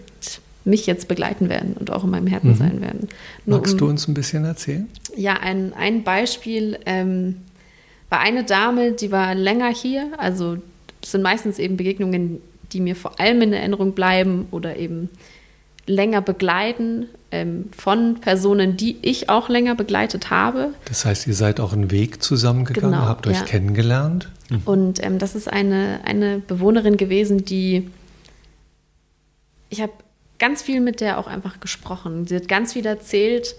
mich 0.65 0.85
jetzt 0.85 1.07
begleiten 1.07 1.49
werden 1.49 1.75
und 1.77 1.91
auch 1.91 2.03
in 2.03 2.09
meinem 2.09 2.27
Herzen 2.27 2.51
mhm. 2.51 2.55
sein 2.55 2.81
werden. 2.81 3.09
Nur 3.45 3.59
Magst 3.59 3.73
um, 3.73 3.79
du 3.79 3.87
uns 3.87 4.07
ein 4.07 4.13
bisschen 4.13 4.45
erzählen? 4.45 4.89
Ja, 5.15 5.33
ein, 5.33 5.73
ein 5.73 6.03
Beispiel 6.03 6.79
ähm, 6.85 7.41
war 8.09 8.19
eine 8.19 8.43
Dame, 8.43 8.93
die 8.93 9.11
war 9.11 9.35
länger 9.35 9.73
hier. 9.73 10.11
Also 10.17 10.57
sind 11.03 11.21
meistens 11.21 11.59
eben 11.59 11.75
Begegnungen, 11.75 12.41
die 12.73 12.79
mir 12.79 12.95
vor 12.95 13.19
allem 13.19 13.41
in 13.41 13.53
Erinnerung 13.53 13.93
bleiben 13.93 14.47
oder 14.51 14.77
eben 14.77 15.09
länger 15.85 16.21
begleiten 16.21 17.07
ähm, 17.31 17.69
von 17.75 18.19
Personen, 18.21 18.77
die 18.77 18.97
ich 19.01 19.29
auch 19.29 19.49
länger 19.49 19.75
begleitet 19.75 20.29
habe. 20.29 20.73
Das 20.85 21.05
heißt, 21.05 21.27
ihr 21.27 21.33
seid 21.33 21.59
auch 21.59 21.73
einen 21.73 21.91
Weg 21.91 22.23
zusammengegangen, 22.23 22.91
genau, 22.91 23.05
habt 23.05 23.27
euch 23.27 23.39
ja. 23.39 23.43
kennengelernt. 23.43 24.29
Mhm. 24.49 24.61
Und 24.65 25.03
ähm, 25.03 25.19
das 25.19 25.35
ist 25.35 25.51
eine, 25.51 25.99
eine 26.05 26.39
Bewohnerin 26.39 26.97
gewesen, 26.97 27.43
die 27.43 27.89
ich 29.69 29.81
habe 29.81 29.93
ganz 30.37 30.61
viel 30.61 30.81
mit 30.81 31.01
der 31.01 31.17
auch 31.17 31.27
einfach 31.27 31.59
gesprochen. 31.59 32.27
Sie 32.27 32.35
hat 32.35 32.47
ganz 32.47 32.73
viel 32.73 32.85
erzählt, 32.85 33.55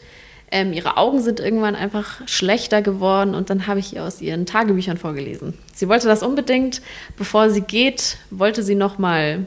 Ähm, 0.54 0.72
ihre 0.72 0.98
Augen 0.98 1.20
sind 1.20 1.40
irgendwann 1.40 1.74
einfach 1.74 2.20
schlechter 2.28 2.80
geworden 2.80 3.34
und 3.34 3.50
dann 3.50 3.66
habe 3.66 3.80
ich 3.80 3.96
ihr 3.96 4.04
aus 4.04 4.20
ihren 4.22 4.46
Tagebüchern 4.46 4.96
vorgelesen. 4.96 5.54
Sie 5.74 5.88
wollte 5.88 6.06
das 6.06 6.22
unbedingt, 6.22 6.80
bevor 7.16 7.50
sie 7.50 7.62
geht, 7.62 8.18
wollte 8.30 8.62
sie 8.62 8.76
noch 8.76 8.96
mal 8.96 9.46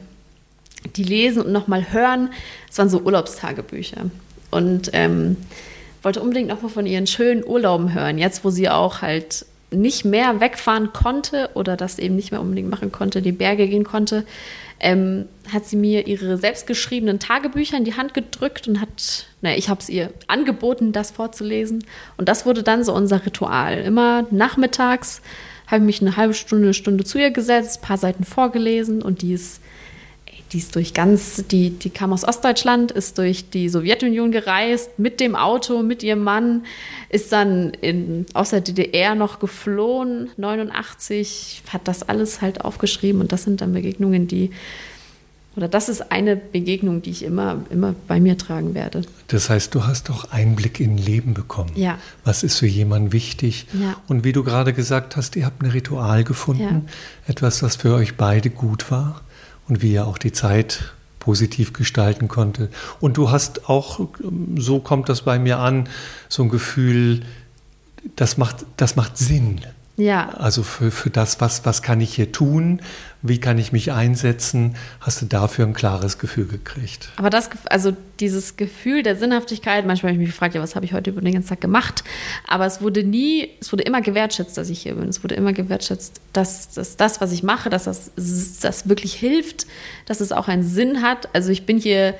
die 0.97 1.05
lesen 1.05 1.43
und 1.43 1.53
noch 1.53 1.67
mal 1.67 1.93
hören. 1.93 2.31
Es 2.69 2.77
waren 2.77 2.89
so 2.89 2.99
Urlaubstagebücher 2.99 4.11
und 4.51 4.89
ähm, 4.91 5.37
wollte 6.03 6.21
unbedingt 6.21 6.49
noch 6.49 6.61
mal 6.61 6.67
von 6.67 6.85
ihren 6.85 7.07
schönen 7.07 7.41
Urlauben 7.45 7.93
hören. 7.93 8.17
Jetzt, 8.17 8.43
wo 8.43 8.49
sie 8.49 8.67
auch 8.67 9.01
halt 9.01 9.45
nicht 9.71 10.03
mehr 10.03 10.41
wegfahren 10.41 10.91
konnte 10.91 11.51
oder 11.53 11.77
das 11.77 11.99
eben 11.99 12.17
nicht 12.17 12.31
mehr 12.31 12.41
unbedingt 12.41 12.69
machen 12.69 12.91
konnte, 12.91 13.21
die 13.21 13.31
Berge 13.31 13.69
gehen 13.69 13.85
konnte, 13.85 14.25
ähm, 14.79 15.25
hat 15.51 15.65
sie 15.65 15.75
mir 15.75 16.07
ihre 16.07 16.37
selbstgeschriebenen 16.37 17.19
Tagebücher 17.19 17.77
in 17.77 17.85
die 17.85 17.95
Hand 17.95 18.13
gedrückt 18.13 18.67
und 18.67 18.79
hat, 18.81 19.27
naja, 19.41 19.57
ich 19.57 19.69
habe 19.69 19.81
es 19.81 19.89
ihr 19.89 20.11
angeboten, 20.27 20.91
das 20.91 21.11
vorzulesen. 21.11 21.83
Und 22.17 22.29
das 22.29 22.45
wurde 22.45 22.63
dann 22.63 22.83
so 22.83 22.93
unser 22.93 23.25
Ritual. 23.25 23.79
Immer 23.79 24.25
nachmittags 24.31 25.21
habe 25.67 25.81
ich 25.81 25.85
mich 25.85 26.01
eine 26.01 26.17
halbe 26.17 26.33
Stunde, 26.33 26.65
eine 26.65 26.73
Stunde 26.73 27.03
zu 27.03 27.17
ihr 27.17 27.31
gesetzt, 27.31 27.79
ein 27.79 27.87
paar 27.87 27.97
Seiten 27.97 28.23
vorgelesen 28.23 29.01
und 29.01 29.21
die 29.21 29.33
ist 29.33 29.61
die 30.53 30.59
ist 30.59 30.75
durch 30.75 30.93
ganz, 30.93 31.43
die, 31.51 31.71
die 31.71 31.89
kam 31.89 32.13
aus 32.13 32.23
Ostdeutschland, 32.23 32.91
ist 32.91 33.17
durch 33.17 33.49
die 33.49 33.67
Sowjetunion 33.69 34.31
gereist, 34.31 34.97
mit 34.97 35.19
dem 35.19 35.35
Auto, 35.35 35.83
mit 35.83 36.03
ihrem 36.03 36.23
Mann, 36.23 36.65
ist 37.09 37.31
dann 37.31 37.71
in, 37.81 38.25
aus 38.33 38.51
der 38.51 38.61
DDR 38.61 39.15
noch 39.15 39.39
geflohen, 39.39 40.29
89, 40.37 41.63
hat 41.73 41.87
das 41.87 42.03
alles 42.03 42.41
halt 42.41 42.63
aufgeschrieben 42.63 43.21
und 43.21 43.31
das 43.31 43.43
sind 43.43 43.61
dann 43.61 43.73
Begegnungen, 43.73 44.27
die, 44.27 44.51
oder 45.57 45.67
das 45.67 45.89
ist 45.89 46.11
eine 46.11 46.35
Begegnung, 46.35 47.01
die 47.01 47.09
ich 47.09 47.23
immer, 47.23 47.61
immer 47.69 47.95
bei 48.07 48.19
mir 48.19 48.37
tragen 48.37 48.73
werde. 48.75 49.01
Das 49.27 49.49
heißt, 49.49 49.73
du 49.73 49.85
hast 49.85 50.09
auch 50.11 50.31
Einblick 50.31 50.79
in 50.79 50.97
Leben 50.97 51.33
bekommen. 51.33 51.71
Ja. 51.75 51.97
Was 52.23 52.43
ist 52.43 52.59
für 52.59 52.67
jemanden 52.67 53.11
wichtig? 53.11 53.65
Ja. 53.73 53.95
Und 54.07 54.23
wie 54.23 54.33
du 54.33 54.43
gerade 54.43 54.71
gesagt 54.71 55.17
hast, 55.17 55.35
ihr 55.35 55.45
habt 55.45 55.61
ein 55.63 55.71
Ritual 55.71 56.23
gefunden, 56.23 56.61
Ja. 56.63 56.81
etwas, 57.27 57.63
was 57.63 57.75
für 57.75 57.93
euch 57.95 58.15
beide 58.15 58.49
gut 58.49 58.91
war 58.91 59.21
und 59.67 59.81
wie 59.81 59.93
ihr 59.93 60.07
auch 60.07 60.17
die 60.17 60.31
Zeit 60.31 60.93
positiv 61.19 61.73
gestalten 61.73 62.27
konnte. 62.27 62.69
Und 62.99 63.17
du 63.17 63.31
hast 63.31 63.69
auch, 63.69 63.99
so 64.55 64.79
kommt 64.79 65.09
das 65.09 65.23
bei 65.23 65.39
mir 65.39 65.59
an, 65.59 65.89
so 66.29 66.43
ein 66.43 66.49
Gefühl, 66.49 67.21
das 68.15 68.37
macht, 68.37 68.65
das 68.77 68.95
macht 68.95 69.17
Sinn. 69.17 69.61
Ja, 69.99 70.29
Also 70.29 70.61
für, 70.61 70.91
für 70.91 71.09
das, 71.09 71.41
was, 71.41 71.65
was 71.65 71.81
kann 71.81 71.99
ich 72.01 72.13
hier 72.13 72.31
tun, 72.31 72.81
wie 73.23 73.39
kann 73.39 73.57
ich 73.57 73.71
mich 73.71 73.91
einsetzen, 73.91 74.75
hast 75.01 75.23
du 75.23 75.25
dafür 75.25 75.65
ein 75.65 75.73
klares 75.73 76.19
Gefühl 76.19 76.45
gekriegt. 76.45 77.09
aber 77.15 77.31
das, 77.31 77.49
also 77.65 77.97
dieses 78.19 78.57
Gefühl 78.57 79.01
der 79.01 79.15
Sinnhaftigkeit, 79.15 79.87
manchmal 79.87 80.11
habe 80.11 80.21
ich 80.21 80.27
mich 80.27 80.35
gefragt, 80.35 80.53
ja, 80.53 80.61
was 80.61 80.75
habe 80.75 80.85
ich 80.85 80.93
heute 80.93 81.09
über 81.09 81.21
den 81.21 81.33
ganzen 81.33 81.49
Tag 81.49 81.61
gemacht? 81.61 82.03
Aber 82.47 82.67
es 82.67 82.79
wurde 82.79 83.03
nie, 83.03 83.49
es 83.59 83.73
wurde 83.73 83.83
immer 83.83 84.01
gewertschätzt, 84.01 84.55
dass 84.55 84.69
ich 84.69 84.83
hier 84.83 84.93
bin. 84.93 85.09
Es 85.09 85.23
wurde 85.23 85.33
immer 85.33 85.51
gewertschätzt, 85.51 86.21
dass, 86.31 86.69
dass 86.69 86.95
das, 86.95 87.19
was 87.19 87.31
ich 87.31 87.41
mache, 87.41 87.71
dass 87.71 87.85
das, 87.85 88.11
das 88.15 88.87
wirklich 88.87 89.15
hilft, 89.15 89.65
dass 90.05 90.21
es 90.21 90.31
auch 90.31 90.47
einen 90.47 90.63
Sinn 90.63 91.01
hat. 91.01 91.27
Also 91.33 91.49
ich 91.49 91.65
bin 91.65 91.79
hier 91.79 92.13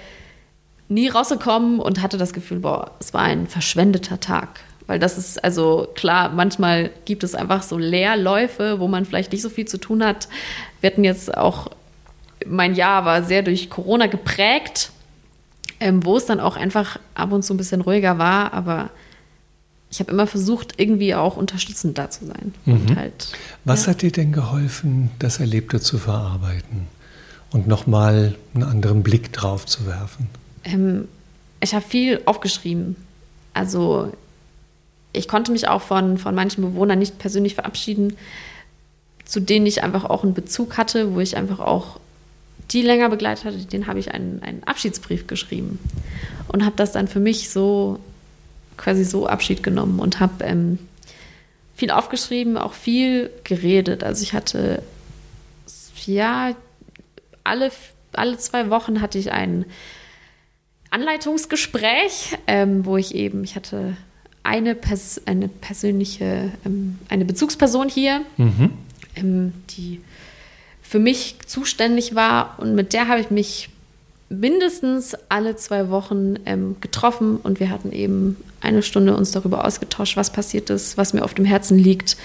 nie 0.89 1.09
rausgekommen 1.09 1.79
und 1.79 2.01
hatte 2.01 2.17
das 2.17 2.33
Gefühl, 2.33 2.59
boah, 2.59 2.95
es 2.99 3.13
war 3.13 3.21
ein 3.21 3.45
verschwendeter 3.45 4.19
Tag. 4.19 4.61
Weil 4.87 4.99
das 4.99 5.17
ist, 5.17 5.43
also 5.43 5.87
klar, 5.95 6.29
manchmal 6.29 6.91
gibt 7.05 7.23
es 7.23 7.35
einfach 7.35 7.61
so 7.61 7.77
Leerläufe, 7.77 8.79
wo 8.79 8.87
man 8.87 9.05
vielleicht 9.05 9.33
nicht 9.33 9.41
so 9.41 9.49
viel 9.49 9.65
zu 9.65 9.77
tun 9.77 10.03
hat. 10.03 10.29
Wir 10.79 10.89
hatten 10.89 11.03
jetzt 11.03 11.37
auch, 11.37 11.69
mein 12.45 12.73
Jahr 12.73 13.03
war 13.05 13.23
sehr 13.23 13.43
durch 13.43 13.69
Corona 13.69 14.07
geprägt, 14.07 14.91
ähm, 15.79 16.05
wo 16.05 16.17
es 16.17 16.25
dann 16.25 16.39
auch 16.39 16.55
einfach 16.55 16.99
ab 17.13 17.31
und 17.33 17.43
zu 17.43 17.53
ein 17.53 17.57
bisschen 17.57 17.81
ruhiger 17.81 18.17
war, 18.17 18.53
aber 18.53 18.89
ich 19.89 19.99
habe 19.99 20.11
immer 20.11 20.27
versucht, 20.27 20.73
irgendwie 20.77 21.15
auch 21.15 21.37
unterstützend 21.37 21.97
da 21.97 22.09
zu 22.09 22.25
sein. 22.25 22.53
Und 22.65 22.95
halt, 22.95 23.29
Was 23.63 23.85
ja. 23.85 23.91
hat 23.91 24.01
dir 24.01 24.11
denn 24.11 24.33
geholfen, 24.33 25.11
das 25.19 25.39
Erlebte 25.39 25.79
zu 25.79 25.97
verarbeiten 25.97 26.87
und 27.51 27.67
nochmal 27.67 28.35
einen 28.53 28.63
anderen 28.63 29.03
Blick 29.03 29.31
drauf 29.31 29.65
zu 29.65 29.85
werfen? 29.85 30.29
Ähm, 30.65 31.07
ich 31.61 31.73
habe 31.73 31.85
viel 31.87 32.21
aufgeschrieben. 32.25 32.97
Also 33.53 34.11
ich 35.13 35.27
konnte 35.27 35.51
mich 35.51 35.67
auch 35.67 35.81
von, 35.81 36.17
von 36.17 36.35
manchen 36.35 36.61
Bewohnern 36.61 36.99
nicht 36.99 37.19
persönlich 37.19 37.55
verabschieden, 37.55 38.17
zu 39.25 39.39
denen 39.39 39.65
ich 39.65 39.83
einfach 39.83 40.05
auch 40.05 40.23
einen 40.23 40.33
Bezug 40.33 40.77
hatte, 40.77 41.13
wo 41.13 41.19
ich 41.19 41.35
einfach 41.35 41.59
auch 41.59 41.99
die 42.71 42.81
länger 42.81 43.09
begleitet 43.09 43.45
hatte, 43.45 43.57
den 43.57 43.87
habe 43.87 43.99
ich 43.99 44.13
einen, 44.13 44.41
einen 44.43 44.63
Abschiedsbrief 44.63 45.27
geschrieben 45.27 45.79
und 46.49 46.65
habe 46.65 46.75
das 46.75 46.91
dann 46.91 47.07
für 47.07 47.19
mich 47.19 47.49
so 47.49 47.99
quasi 48.75 49.03
so 49.03 49.27
Abschied 49.27 49.63
genommen 49.63 49.99
und 49.99 50.19
habe 50.19 50.43
ähm, 50.43 50.79
viel 51.75 51.91
aufgeschrieben, 51.91 52.57
auch 52.57 52.73
viel 52.73 53.29
geredet. 53.43 54.03
Also 54.03 54.23
ich 54.23 54.33
hatte 54.33 54.83
ja 56.05 56.55
alle, 57.43 57.71
alle 58.13 58.37
zwei 58.37 58.69
Wochen 58.69 59.01
hatte 59.01 59.17
ich 59.17 59.31
ein 59.31 59.65
Anleitungsgespräch, 60.89 62.37
ähm, 62.47 62.85
wo 62.85 62.97
ich 62.97 63.15
eben, 63.15 63.43
ich 63.43 63.55
hatte 63.55 63.95
eine, 64.47 64.75
Pers 64.75 65.21
eine 65.25 65.49
persönliche, 65.49 66.51
ähm, 66.65 66.99
eine 67.09 67.25
Bezugsperson 67.25 67.89
hier, 67.89 68.21
ähm, 69.15 69.53
die 69.71 69.99
für 70.81 70.99
mich 70.99 71.35
zuständig 71.45 72.15
war. 72.15 72.57
Und 72.57 72.73
mit 72.73 72.93
der 72.93 73.09
habe 73.09 73.19
ich 73.19 73.29
mich 73.29 73.69
mindestens 74.29 75.15
alle 75.27 75.57
zwei 75.57 75.89
Wochen 75.89 76.35
ähm, 76.45 76.77
getroffen. 76.79 77.37
Und 77.37 77.59
wir 77.59 77.69
hatten 77.69 77.91
eben 77.91 78.37
eine 78.61 78.83
Stunde 78.83 79.17
uns 79.17 79.31
darüber 79.31 79.65
ausgetauscht, 79.65 80.15
was 80.15 80.31
passiert 80.31 80.69
ist, 80.69 80.97
was 80.97 81.13
mir 81.13 81.23
auf 81.23 81.33
dem 81.33 81.45
Herzen 81.45 81.77
liegt. 81.77 82.15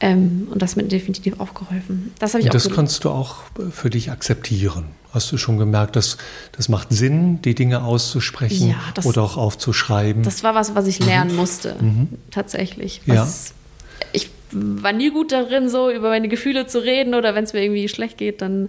Ähm, 0.00 0.48
und 0.50 0.62
das 0.62 0.70
hat 0.70 0.76
mir 0.78 0.84
definitiv 0.84 1.38
auch 1.40 1.52
geholfen. 1.54 2.12
Das 2.18 2.32
habe 2.32 2.40
ich 2.40 2.46
Und 2.46 2.50
auch 2.50 2.52
das 2.54 2.64
gel- 2.64 2.74
konntest 2.74 3.04
du 3.04 3.10
auch 3.10 3.36
für 3.70 3.90
dich 3.90 4.10
akzeptieren. 4.10 4.86
Hast 5.12 5.30
du 5.32 5.36
schon 5.36 5.58
gemerkt, 5.58 5.96
dass 5.96 6.16
das 6.52 6.68
macht 6.68 6.88
Sinn, 6.90 7.42
die 7.42 7.54
Dinge 7.54 7.82
auszusprechen 7.82 8.70
Ja, 8.70 8.76
das- 8.94 9.04
oder 9.06 9.22
auch 9.22 9.36
aufzuschreiben? 9.36 10.22
Das 10.22 10.42
war 10.44 10.54
was, 10.54 10.74
was 10.74 10.86
ich 10.86 11.04
lernen 11.04 11.34
musste, 11.36 11.76
tatsächlich. 12.30 13.02
Ja. 13.06 13.16
Was, 13.22 13.52
Ich 14.12 14.30
war 14.52 14.92
nie 14.92 15.10
gut 15.10 15.32
darin, 15.32 15.68
so 15.68 15.90
über 15.90 16.08
meine 16.08 16.28
Gefühle 16.28 16.66
zu 16.66 16.78
reden 16.82 17.14
oder 17.14 17.34
wenn 17.34 17.44
es 17.44 17.52
mir 17.52 17.62
irgendwie 17.62 17.88
schlecht 17.88 18.16
geht, 18.18 18.40
dann 18.40 18.68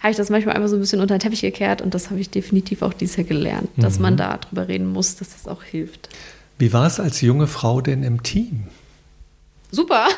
habe 0.00 0.10
ich 0.12 0.16
das 0.16 0.30
manchmal 0.30 0.56
einfach 0.56 0.68
so 0.68 0.76
ein 0.76 0.80
bisschen 0.80 1.00
unter 1.00 1.16
den 1.16 1.20
Teppich 1.20 1.42
gekehrt 1.42 1.82
und 1.82 1.94
das 1.94 2.10
habe 2.10 2.18
ich 2.20 2.30
definitiv 2.30 2.82
auch 2.82 2.92
dieses 2.92 3.16
Jahr 3.16 3.26
gelernt, 3.26 3.68
dass 3.76 3.98
man 4.00 4.16
da 4.16 4.38
drüber 4.38 4.66
reden 4.68 4.86
muss, 4.86 5.16
dass 5.16 5.30
das 5.32 5.46
auch 5.46 5.62
hilft. 5.62 6.08
Wie 6.58 6.72
war 6.72 6.86
es 6.86 6.98
als 6.98 7.20
junge 7.20 7.46
Frau 7.46 7.80
denn 7.80 8.02
im 8.02 8.22
Team? 8.22 8.64
Super. 9.70 10.06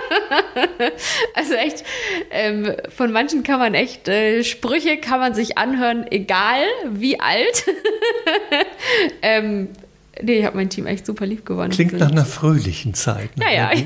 also 1.34 1.54
echt, 1.54 1.84
ähm, 2.30 2.72
von 2.94 3.12
manchen 3.12 3.42
kann 3.42 3.58
man 3.58 3.74
echt, 3.74 4.08
äh, 4.08 4.42
Sprüche 4.44 4.98
kann 4.98 5.20
man 5.20 5.34
sich 5.34 5.58
anhören, 5.58 6.06
egal 6.10 6.62
wie 6.90 7.20
alt. 7.20 7.64
ähm, 9.22 9.68
nee, 10.22 10.38
ich 10.40 10.44
habe 10.44 10.56
mein 10.56 10.70
Team 10.70 10.86
echt 10.86 11.06
super 11.06 11.26
lieb 11.26 11.44
gewonnen. 11.46 11.70
Klingt 11.70 11.90
Sind- 11.90 12.00
nach 12.00 12.10
einer 12.10 12.24
fröhlichen 12.24 12.94
Zeit. 12.94 13.30
nach 13.36 13.50
Ja, 13.50 13.72
ja. 13.72 13.82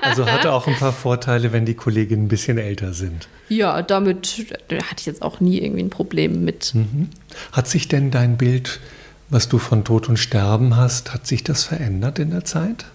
Also 0.00 0.26
hatte 0.26 0.52
auch 0.52 0.66
ein 0.66 0.76
paar 0.76 0.92
Vorteile, 0.92 1.52
wenn 1.52 1.64
die 1.64 1.74
Kolleginnen 1.74 2.24
ein 2.24 2.28
bisschen 2.28 2.58
älter 2.58 2.92
sind. 2.92 3.28
Ja, 3.48 3.82
damit 3.82 4.46
da 4.68 4.76
hatte 4.76 5.00
ich 5.00 5.06
jetzt 5.06 5.22
auch 5.22 5.40
nie 5.40 5.58
irgendwie 5.62 5.82
ein 5.82 5.90
Problem 5.90 6.44
mit. 6.44 6.72
Hat 7.52 7.68
sich 7.68 7.88
denn 7.88 8.10
dein 8.10 8.36
Bild, 8.36 8.80
was 9.28 9.48
du 9.48 9.58
von 9.58 9.84
Tod 9.84 10.08
und 10.08 10.18
Sterben 10.18 10.76
hast, 10.76 11.12
hat 11.12 11.26
sich 11.26 11.44
das 11.44 11.64
verändert 11.64 12.18
in 12.18 12.30
der 12.30 12.44
Zeit? 12.44 12.86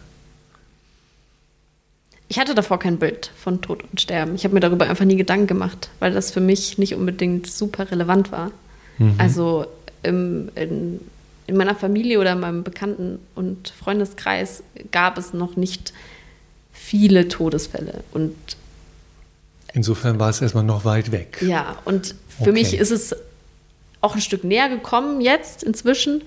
Ich 2.29 2.39
hatte 2.39 2.53
davor 2.55 2.77
kein 2.79 2.97
Bild 2.97 3.31
von 3.41 3.61
Tod 3.61 3.83
und 3.89 4.01
Sterben. 4.01 4.35
Ich 4.35 4.43
habe 4.43 4.53
mir 4.53 4.59
darüber 4.59 4.89
einfach 4.89 5.05
nie 5.05 5.15
Gedanken 5.15 5.47
gemacht, 5.47 5.89
weil 5.99 6.11
das 6.11 6.31
für 6.31 6.41
mich 6.41 6.77
nicht 6.77 6.93
unbedingt 6.95 7.47
super 7.49 7.89
relevant 7.91 8.31
war. 8.31 8.51
Also 9.19 9.67
im, 10.03 10.49
in, 10.55 10.99
in 11.45 11.55
meiner 11.55 11.75
Familie 11.75 12.19
oder 12.19 12.31
in 12.33 12.39
meinem 12.39 12.63
Bekannten- 12.63 13.19
und 13.35 13.69
Freundeskreis 13.69 14.63
gab 14.91 15.19
es 15.19 15.33
noch 15.33 15.55
nicht 15.55 15.93
viele 16.73 17.27
Todesfälle. 17.27 18.03
Und 18.11 18.35
Insofern 19.73 20.19
war 20.19 20.29
es 20.31 20.41
erstmal 20.41 20.63
noch 20.63 20.83
weit 20.83 21.11
weg. 21.11 21.37
ja, 21.41 21.77
und 21.85 22.15
für 22.29 22.43
Okay. 22.49 22.51
mich 22.53 22.73
ist 22.73 22.89
es 22.91 23.15
auch 24.01 24.15
ein 24.15 24.21
Stück 24.21 24.43
näher 24.43 24.67
gekommen 24.69 25.21
jetzt 25.21 25.61
inzwischen. 25.63 26.23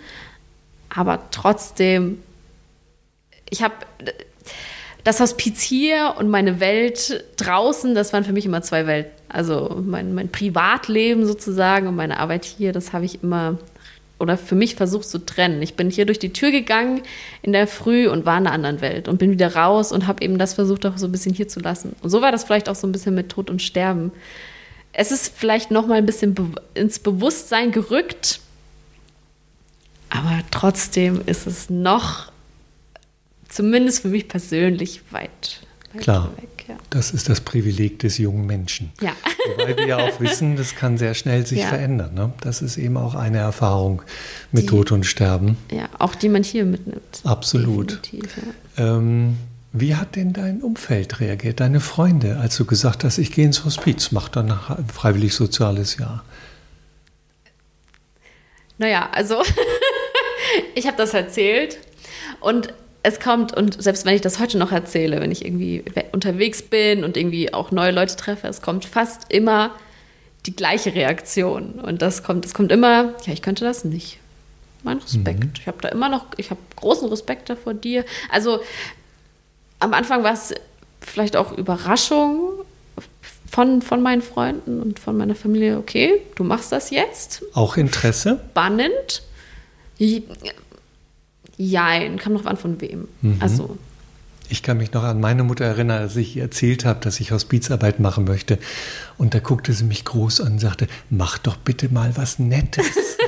Aber 0.95 1.21
trotzdem, 1.33 2.23
ich 3.51 3.63
habe 3.63 3.75
das 5.05 5.21
Hospiz 5.21 5.61
hier 5.63 6.15
und 6.19 6.29
meine 6.29 6.61
Welt 6.61 7.25
draußen, 7.37 7.95
das 7.95 8.13
waren 8.13 8.25
für 8.25 8.33
mich 8.33 8.47
immer 8.47 8.63
zwei 8.63 8.87
Welten. 8.87 9.13
Also 9.29 9.81
mein, 9.85 10.15
mein 10.15 10.29
Privatleben 10.29 11.27
sozusagen 11.27 11.87
und 11.87 11.97
meine 11.97 12.19
Arbeit 12.19 12.45
hier, 12.45 12.73
das 12.73 12.93
habe 12.93 13.05
ich 13.05 13.23
immer 13.23 13.59
oder 14.19 14.37
für 14.37 14.55
mich 14.55 14.75
versucht 14.75 15.09
zu 15.09 15.25
trennen. 15.25 15.63
Ich 15.63 15.75
bin 15.75 15.89
hier 15.89 16.05
durch 16.05 16.19
die 16.19 16.33
Tür 16.33 16.51
gegangen 16.51 17.01
in 17.41 17.53
der 17.53 17.67
Früh 17.67 18.07
und 18.07 18.27
war 18.27 18.37
in 18.37 18.47
einer 18.47 18.55
anderen 18.55 18.83
Welt 18.83 19.09
und 19.09 19.19
bin 19.19 19.31
wieder 19.31 19.57
raus 19.57 19.93
und 19.93 20.07
habe 20.07 20.23
eben 20.23 20.37
das 20.37 20.53
versucht 20.55 20.85
auch 20.85 20.99
so 20.99 21.07
ein 21.07 21.13
bisschen 21.13 21.35
hier 21.35 21.49
zu 21.49 21.59
lassen. 21.61 21.97
Und 22.03 22.11
so 22.11 22.21
war 22.21 22.31
das 22.31 22.45
vielleicht 22.45 22.69
auch 22.69 22.75
so 22.75 22.87
ein 22.87 22.93
bisschen 22.93 23.15
mit 23.15 23.31
Tod 23.31 23.49
und 23.49 23.63
Sterben. 23.63 24.13
Es 24.93 25.11
ist 25.11 25.33
vielleicht 25.35 25.71
noch 25.71 25.87
mal 25.87 25.95
ein 25.95 26.07
bisschen 26.07 26.35
be 26.35 26.51
ins 26.75 26.99
Bewusstsein 26.99 27.73
gerückt, 27.73 28.41
Aber 30.11 30.41
trotzdem 30.51 31.23
ist 31.25 31.47
es 31.47 31.71
noch, 31.71 32.33
zumindest 33.61 34.01
für 34.03 34.09
mich 34.09 34.27
persönlich, 34.27 35.03
weit, 35.11 35.61
weit 35.93 36.03
Klar. 36.03 36.33
weg. 36.37 36.65
Ja. 36.69 36.77
Das 36.89 37.11
ist 37.11 37.29
das 37.29 37.41
Privileg 37.43 37.99
des 37.99 38.17
jungen 38.17 38.47
Menschen. 38.47 38.93
Ja. 39.03 39.13
Wobei 39.57 39.77
wir 39.77 39.87
ja 39.87 39.97
auch 39.99 40.19
wissen, 40.21 40.57
das 40.57 40.75
kann 40.77 40.97
sehr 40.97 41.13
schnell 41.15 41.45
sich 41.47 41.59
Ja. 41.59 41.67
verändern. 41.69 42.15
Ne? 42.15 42.33
Das 42.41 42.63
ist 42.63 42.79
eben 42.79 42.97
auch 42.97 43.15
eine 43.15 43.39
Erfahrung 43.39 44.01
mit 44.53 44.63
Die- 44.63 44.67
Tod 44.69 44.93
und 44.93 45.05
Sterben. 45.05 45.57
ja, 45.71 45.89
auch 45.99 46.15
die 46.15 46.29
man 46.31 46.43
hier 46.43 46.65
mitnimmt. 46.65 47.21
Absolut. 47.25 48.01
Ja. 48.13 48.97
Ähm, 48.97 49.37
wie 49.73 49.95
hat 49.97 50.17
denn 50.17 50.33
dein 50.33 50.63
Umfeld 50.63 51.21
reagiert, 51.21 51.61
deine 51.61 51.81
Freunde, 51.81 52.39
als 52.39 52.57
du 52.57 52.65
gesagt 52.65 53.05
hast, 53.05 53.19
ich 53.19 53.31
gehe 53.33 53.45
ins 53.45 53.65
Hospiz, 53.67 54.11
mach 54.11 54.29
dann 54.31 54.51
ein 54.53 54.87
freiwillig 54.93 55.35
soziales 55.35 55.99
Jahr? 55.99 56.25
Naja, 58.79 59.11
also 59.13 59.43
ich 60.75 60.87
habe 60.87 60.97
das 60.97 61.13
erzählt 61.15 61.79
und 62.41 62.73
es 63.03 63.19
kommt, 63.21 63.57
und 63.57 63.83
selbst 63.83 64.05
wenn 64.05 64.15
ich 64.15 64.21
das 64.21 64.39
heute 64.41 64.59
noch 64.59 64.73
erzähle, 64.73 65.21
wenn 65.21 65.31
ich 65.31 65.45
irgendwie 65.45 65.85
we- 65.95 66.05
unterwegs 66.13 66.63
bin 66.63 67.03
und 67.05 67.17
irgendwie 67.17 67.53
auch 67.55 67.71
neue 67.71 67.93
Leute 67.93 68.17
treffe, 68.17 68.47
es 68.49 68.61
kommt 68.61 68.85
fast 68.85 69.33
immer 69.33 69.75
die 70.47 70.55
gleiche 70.55 70.95
Reaktion. 70.95 71.73
Und 71.81 72.03
das 72.03 72.23
kommt, 72.23 72.45
es 72.45 72.55
kommt 72.55 72.73
immer, 72.73 73.15
ja, 73.27 73.33
ich 73.33 73.43
könnte 73.43 73.65
das 73.65 73.85
nicht. 73.85 74.19
Mein 74.83 74.99
Respekt. 74.99 75.59
Ich 75.59 75.67
habe 75.67 75.79
da 75.83 75.89
immer 75.89 76.09
noch, 76.09 76.27
ich 76.39 76.51
habe 76.51 76.61
großen 76.77 77.09
Respekt 77.09 77.51
davor 77.51 77.75
dir. 77.75 78.05
Also 78.31 78.61
am 79.79 79.93
Anfang 79.95 80.23
war 80.23 80.33
es 80.33 80.55
vielleicht 81.01 81.37
auch 81.37 81.53
Überraschung 81.57 82.51
von, 83.51 83.83
von 83.83 84.03
meinen 84.03 84.23
Freunden 84.23 84.81
und 84.81 84.99
von 84.99 85.17
meiner 85.17 85.35
Familie, 85.35 85.77
okay, 85.79 86.23
du 86.37 86.45
machst 86.45 86.73
das 86.73 86.91
jetzt, 86.91 87.43
Auch 87.55 87.77
Interesse? 87.77 88.41
spannend. 88.51 89.23
Jein, 91.61 92.19
kam 92.19 92.33
noch 92.33 92.47
an 92.47 92.57
von 92.57 92.81
wem. 92.81 93.07
Also, 93.39 93.77
Ich 94.49 94.63
kann 94.63 94.79
mich 94.79 94.93
noch 94.95 95.05
an 95.05 95.21
meine 95.21 95.45
Mutter 95.45 95.67
erinnern, 95.67 96.01
als 96.01 96.17
ich 96.17 96.37
ihr 96.37 96.43
erzählt 96.45 96.87
habe, 96.87 97.01
dass 97.01 97.21
ich 97.21 97.33
Hospizarbeit 97.33 98.01
machen 98.01 98.25
möchte. 98.25 98.59
Und 99.19 99.35
da 99.35 99.41
guckte 99.41 99.75
sie 99.75 99.85
mich 99.85 100.07
groß 100.07 100.41
an 100.41 100.53
und 100.53 100.59
sagte, 100.59 100.89
mach 101.11 101.37
doch 101.37 101.57
bitte 101.59 101.93
mal 101.93 102.17
was 102.17 102.39
Nettes. 102.39 102.87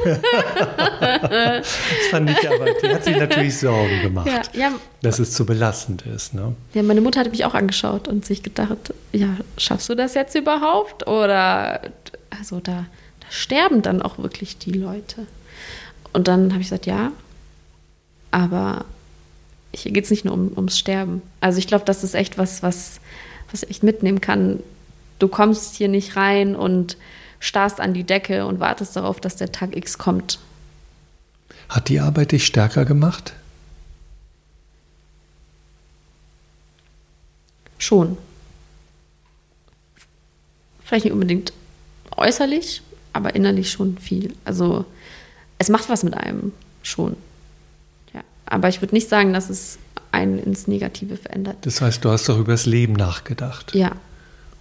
das 0.98 1.66
fand 2.10 2.30
ich 2.30 2.48
aber, 2.48 2.66
die 2.82 2.88
hat 2.88 3.04
sich 3.04 3.16
natürlich 3.18 3.58
Sorgen 3.58 4.00
gemacht, 4.00 4.26
ja, 4.26 4.42
ja, 4.58 4.72
dass 5.02 5.18
es 5.18 5.32
zu 5.32 5.44
belastend 5.44 6.02
ist. 6.06 6.32
Ne? 6.32 6.56
ja, 6.72 6.82
meine 6.82 7.02
Mutter 7.02 7.20
hat 7.20 7.30
mich 7.30 7.44
auch 7.44 7.54
angeschaut 7.54 8.08
und 8.08 8.24
sich 8.24 8.42
gedacht, 8.42 8.94
ja, 9.12 9.28
schaffst 9.58 9.90
du 9.90 9.94
das 9.94 10.14
jetzt 10.14 10.34
überhaupt? 10.34 11.06
Oder, 11.06 11.82
also 12.30 12.60
da, 12.60 12.86
da 13.20 13.26
sterben 13.30 13.82
dann 13.82 14.00
auch 14.00 14.18
wirklich 14.18 14.56
die 14.56 14.72
Leute. 14.72 15.26
Und 16.14 16.28
dann 16.28 16.50
habe 16.52 16.62
ich 16.62 16.68
gesagt, 16.68 16.86
ja, 16.86 17.12
aber 18.32 18.84
hier 19.72 19.92
geht 19.92 20.04
es 20.04 20.10
nicht 20.10 20.24
nur 20.24 20.34
um, 20.34 20.52
ums 20.56 20.78
Sterben. 20.78 21.22
Also 21.40 21.58
ich 21.58 21.68
glaube, 21.68 21.84
das 21.84 22.02
ist 22.02 22.14
echt 22.14 22.36
was, 22.36 22.62
was, 22.62 23.00
was 23.50 23.62
ich 23.62 23.70
echt 23.70 23.82
mitnehmen 23.84 24.20
kann. 24.20 24.60
Du 25.20 25.28
kommst 25.28 25.76
hier 25.76 25.88
nicht 25.88 26.16
rein 26.16 26.56
und 26.56 26.96
starrst 27.38 27.80
an 27.80 27.94
die 27.94 28.04
Decke 28.04 28.46
und 28.46 28.58
wartest 28.58 28.96
darauf, 28.96 29.20
dass 29.20 29.36
der 29.36 29.52
Tag 29.52 29.76
X 29.76 29.98
kommt. 29.98 30.40
Hat 31.68 31.88
die 31.88 32.00
Arbeit 32.00 32.32
dich 32.32 32.44
stärker 32.44 32.84
gemacht? 32.84 33.34
Schon. 37.78 38.16
Vielleicht 40.84 41.04
nicht 41.04 41.14
unbedingt 41.14 41.52
äußerlich, 42.16 42.82
aber 43.12 43.34
innerlich 43.34 43.70
schon 43.70 43.98
viel. 43.98 44.34
Also 44.44 44.84
es 45.58 45.68
macht 45.68 45.88
was 45.88 46.02
mit 46.02 46.14
einem 46.14 46.52
schon. 46.82 47.16
Aber 48.52 48.68
ich 48.68 48.82
würde 48.82 48.94
nicht 48.94 49.08
sagen, 49.08 49.32
dass 49.32 49.48
es 49.48 49.78
einen 50.10 50.38
ins 50.38 50.68
Negative 50.68 51.16
verändert. 51.16 51.56
Das 51.62 51.80
heißt, 51.80 52.04
du 52.04 52.10
hast 52.10 52.28
doch 52.28 52.38
über 52.38 52.52
das 52.52 52.66
Leben 52.66 52.92
nachgedacht 52.92 53.74
Ja, 53.74 53.92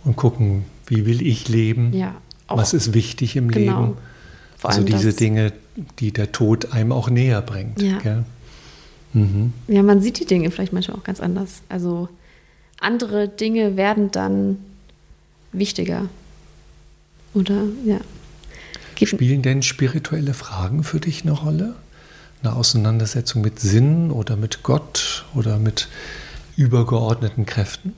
und 0.06 0.16
gucken, 0.16 0.64
wie 0.88 1.06
will 1.06 1.22
ich 1.22 1.50
leben? 1.50 1.92
ja. 1.94 2.16
Auch, 2.48 2.58
Was 2.58 2.74
ist 2.74 2.94
wichtig 2.94 3.36
im 3.36 3.50
Genau. 3.52 3.82
Leben? 3.82 3.98
vor 4.58 4.70
Also 4.70 4.84
diese 4.84 5.14
Dinge, 5.14 5.52
die 6.00 6.12
der 6.14 6.32
Tod 6.32 6.72
einem 6.74 6.92
auch 6.94 7.10
näher 7.10 7.42
bringt. 7.42 7.82
Ja. 7.82 8.24
Mhm. 9.14 9.52
Ja, 9.68 9.84
man 9.84 10.02
sieht 10.02 10.20
die 10.20 10.26
Dinge 10.26 10.52
vielleicht 10.52 10.72
manchmal 10.74 10.98
auch 10.98 11.04
ganz 11.04 11.20
anders. 11.20 11.62
Also 11.68 12.08
andere 12.80 13.28
Dinge 13.28 13.76
werden 13.76 14.10
dann 14.12 14.58
wichtiger. 15.52 16.08
Oder 17.34 17.64
ja. 17.86 18.00
Spielen 19.04 19.42
denn 19.42 19.64
spirituelle 19.64 20.34
Fragen 20.34 20.84
für 20.84 21.00
dich 21.00 21.24
eine 21.24 21.32
Rolle? 21.32 21.76
Eine 22.44 22.56
Auseinandersetzung 22.56 23.42
mit 23.42 23.60
Sinn 23.60 24.10
oder 24.12 24.36
mit 24.36 24.64
Gott 24.64 25.26
oder 25.36 25.60
mit 25.60 25.88
übergeordneten 26.58 27.46
Kräften? 27.46 27.94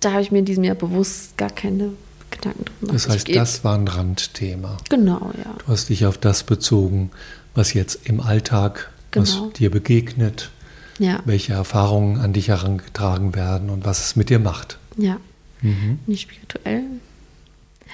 da 0.00 0.12
habe 0.12 0.22
ich 0.22 0.30
mir 0.30 0.38
in 0.38 0.44
diesem 0.44 0.62
Jahr 0.62 0.76
bewusst 0.76 1.36
gar 1.36 1.50
keine 1.50 1.90
Gedanken 2.30 2.64
drüber 2.66 2.80
gemacht. 2.92 2.94
Das 2.94 3.08
heißt, 3.08 3.34
das 3.34 3.64
war 3.64 3.74
ein 3.76 3.88
Randthema. 3.88 4.76
Genau, 4.88 5.32
ja. 5.36 5.54
Du 5.58 5.66
hast 5.72 5.88
dich 5.88 6.06
auf 6.06 6.16
das 6.18 6.44
bezogen, 6.44 7.10
was 7.54 7.72
jetzt 7.72 8.00
im 8.08 8.20
Alltag, 8.20 8.92
Genau. 9.10 9.24
was 9.46 9.52
dir 9.54 9.70
begegnet, 9.70 10.50
Ja, 10.98 11.20
welche 11.24 11.54
Erfahrungen 11.54 12.18
an 12.20 12.32
dich 12.34 12.48
herangetragen 12.48 13.34
werden 13.34 13.68
und 13.70 13.84
was 13.84 14.04
es 14.04 14.16
mit 14.16 14.30
dir 14.30 14.38
macht. 14.38 14.78
ja. 14.96 15.16
Mhm. 15.62 15.98
Nicht 16.06 16.20
spirituell. 16.30 16.82